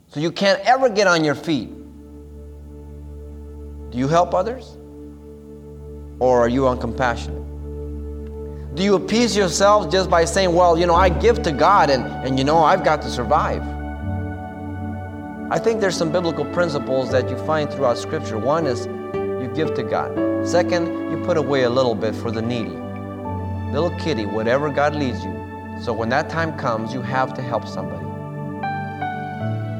So 0.09 0.21
you 0.21 0.33
can't 0.33 0.61
ever 0.61 0.89
get 0.89 1.07
on 1.07 1.23
your 1.23 1.35
feet. 1.35 1.71
Do 3.91 3.99
you 3.99 4.09
help 4.09 4.35
others? 4.35 4.77
Or 6.19 6.41
are 6.41 6.49
you 6.49 6.63
uncompassionate? 6.63 7.47
Do 8.75 8.83
you 8.83 8.95
appease 8.95 9.37
yourself 9.37 9.91
just 9.91 10.09
by 10.09 10.25
saying, 10.25 10.55
well, 10.55 10.79
you 10.79 10.87
know, 10.87 10.95
I 10.95 11.09
give 11.09 11.43
to 11.43 11.53
God 11.53 11.91
and, 11.91 12.05
and 12.27 12.39
you 12.39 12.45
know, 12.45 12.59
I've 12.59 12.85
got 12.85 13.03
to 13.03 13.11
survive? 13.11 13.80
I 15.53 15.59
think 15.59 15.81
there's 15.81 15.97
some 15.97 16.13
biblical 16.13 16.45
principles 16.45 17.11
that 17.11 17.29
you 17.29 17.37
find 17.39 17.69
throughout 17.69 17.99
Scripture. 17.99 18.39
One 18.39 18.69
is 18.69 18.87
you 18.87 19.51
give 19.53 19.75
to 19.75 19.83
God. 19.83 20.47
Second, 20.47 21.11
you 21.11 21.21
put 21.25 21.37
away 21.37 21.65
a 21.65 21.71
little 21.71 21.97
bit 21.97 22.15
for 22.15 22.31
the 22.31 22.41
needy. 22.41 22.71
Little 23.73 23.91
kitty, 23.99 24.27
whatever 24.27 24.71
God 24.71 24.95
leads 24.95 25.25
you. 25.25 25.33
So 25.83 25.93
when 25.93 26.09
that 26.11 26.31
time 26.31 26.57
comes, 26.57 26.95
you 26.95 27.03
have 27.03 27.35
to 27.35 27.43
help 27.43 27.67
somebody. 27.67 28.07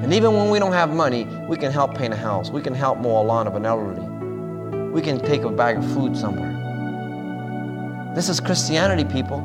And 0.03 0.13
even 0.13 0.35
when 0.35 0.51
we 0.51 0.59
don't 0.59 0.73
have 0.73 0.93
money, 0.93 1.23
we 1.47 1.57
can 1.57 1.71
help 1.71 1.97
paint 1.97 2.13
a 2.13 2.17
house. 2.17 2.51
We 2.51 2.63
can 2.63 2.75
help 2.75 2.99
mow 2.99 3.21
a 3.21 3.23
lawn 3.23 3.47
of 3.47 3.55
an 3.55 3.65
elderly. 3.65 4.03
We 4.91 5.01
can 5.01 5.21
take 5.21 5.43
a 5.43 5.51
bag 5.51 5.77
of 5.77 5.89
food 5.93 6.17
somewhere. 6.17 6.51
This 8.17 8.29
is 8.29 8.41
Christianity, 8.41 9.05
people. 9.05 9.39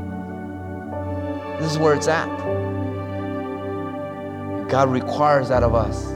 This 1.59 1.71
is 1.71 1.77
where 1.77 1.93
it's 1.93 2.07
at. 2.07 2.29
God 4.69 4.89
requires 4.89 5.49
that 5.49 5.61
of 5.61 5.75
us 5.75 6.14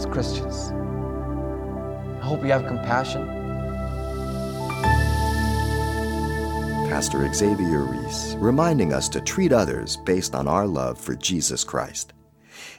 as 0.00 0.06
Christians. 0.06 0.72
I 2.22 2.24
hope 2.24 2.42
you 2.42 2.50
have 2.52 2.66
compassion. 2.66 3.26
Pastor 6.88 7.30
Xavier 7.32 7.82
Reese, 7.82 8.34
reminding 8.38 8.92
us 8.92 9.08
to 9.10 9.20
treat 9.20 9.52
others 9.52 9.98
based 9.98 10.34
on 10.34 10.48
our 10.48 10.66
love 10.66 10.98
for 10.98 11.14
Jesus 11.14 11.64
Christ. 11.64 12.12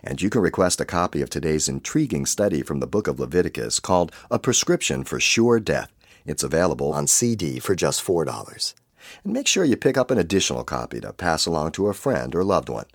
And 0.03 0.21
you 0.21 0.29
can 0.29 0.41
request 0.41 0.81
a 0.81 0.85
copy 0.85 1.21
of 1.21 1.29
today's 1.29 1.69
intriguing 1.69 2.25
study 2.25 2.63
from 2.63 2.79
the 2.79 2.87
book 2.87 3.07
of 3.07 3.19
Leviticus 3.19 3.79
called 3.79 4.11
A 4.31 4.39
Prescription 4.39 5.03
for 5.03 5.19
Sure 5.19 5.59
Death. 5.59 5.91
It's 6.25 6.43
available 6.43 6.91
on 6.91 7.07
CD 7.07 7.59
for 7.59 7.75
just 7.75 8.03
$4. 8.03 8.73
And 9.23 9.33
make 9.33 9.47
sure 9.47 9.63
you 9.63 9.77
pick 9.77 9.97
up 9.97 10.11
an 10.11 10.17
additional 10.17 10.63
copy 10.63 10.99
to 11.01 11.13
pass 11.13 11.45
along 11.45 11.73
to 11.73 11.87
a 11.87 11.93
friend 11.93 12.33
or 12.35 12.43
loved 12.43 12.69
one. 12.69 12.85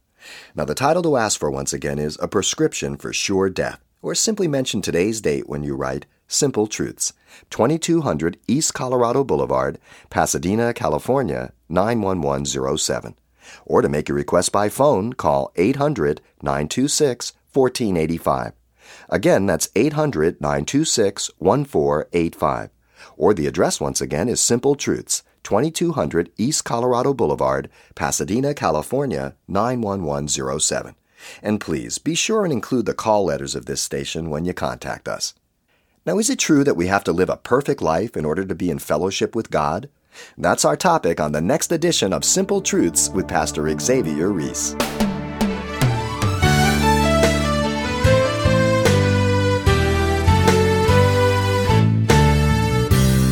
Now, 0.54 0.64
the 0.64 0.74
title 0.74 1.02
to 1.04 1.16
ask 1.16 1.38
for 1.38 1.50
once 1.50 1.72
again 1.72 1.98
is 1.98 2.18
A 2.20 2.28
Prescription 2.28 2.96
for 2.96 3.12
Sure 3.12 3.48
Death, 3.48 3.80
or 4.06 4.14
simply 4.14 4.46
mention 4.46 4.80
today's 4.80 5.20
date 5.20 5.48
when 5.48 5.64
you 5.64 5.74
write 5.74 6.06
Simple 6.28 6.68
Truths, 6.68 7.12
2200 7.50 8.38
East 8.46 8.72
Colorado 8.72 9.24
Boulevard, 9.24 9.80
Pasadena, 10.10 10.72
California, 10.72 11.52
91107. 11.68 13.16
Or 13.64 13.82
to 13.82 13.88
make 13.88 14.08
your 14.08 14.14
request 14.14 14.52
by 14.52 14.68
phone, 14.68 15.12
call 15.14 15.50
800 15.56 16.20
926 16.40 17.32
1485. 17.52 18.52
Again, 19.08 19.44
that's 19.44 19.70
800 19.74 20.40
926 20.40 21.32
1485. 21.38 22.70
Or 23.16 23.34
the 23.34 23.48
address 23.48 23.80
once 23.80 24.00
again 24.00 24.28
is 24.28 24.40
Simple 24.40 24.76
Truths, 24.76 25.24
2200 25.42 26.30
East 26.36 26.64
Colorado 26.64 27.12
Boulevard, 27.12 27.68
Pasadena, 27.96 28.54
California 28.54 29.34
91107. 29.48 30.94
And 31.42 31.60
please 31.60 31.98
be 31.98 32.14
sure 32.14 32.44
and 32.44 32.52
include 32.52 32.86
the 32.86 32.94
call 32.94 33.24
letters 33.24 33.54
of 33.54 33.66
this 33.66 33.80
station 33.80 34.30
when 34.30 34.44
you 34.44 34.54
contact 34.54 35.08
us. 35.08 35.34
Now, 36.04 36.18
is 36.18 36.30
it 36.30 36.38
true 36.38 36.62
that 36.62 36.76
we 36.76 36.86
have 36.86 37.02
to 37.04 37.12
live 37.12 37.28
a 37.28 37.36
perfect 37.36 37.82
life 37.82 38.16
in 38.16 38.24
order 38.24 38.44
to 38.44 38.54
be 38.54 38.70
in 38.70 38.78
fellowship 38.78 39.34
with 39.34 39.50
God? 39.50 39.88
That's 40.38 40.64
our 40.64 40.76
topic 40.76 41.20
on 41.20 41.32
the 41.32 41.40
next 41.40 41.72
edition 41.72 42.12
of 42.12 42.24
Simple 42.24 42.60
Truths 42.60 43.10
with 43.10 43.28
Pastor 43.28 43.76
Xavier 43.78 44.30
Reese. 44.30 44.76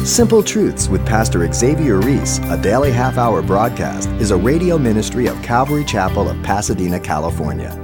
Simple 0.04 0.42
Truths 0.42 0.88
with 0.88 1.04
Pastor 1.06 1.50
Xavier 1.52 1.98
Reese, 1.98 2.38
a 2.50 2.60
daily 2.60 2.92
half 2.92 3.18
hour 3.18 3.40
broadcast, 3.40 4.08
is 4.20 4.30
a 4.30 4.36
radio 4.36 4.78
ministry 4.78 5.26
of 5.26 5.40
Calvary 5.42 5.84
Chapel 5.84 6.28
of 6.28 6.40
Pasadena, 6.42 7.00
California. 7.00 7.83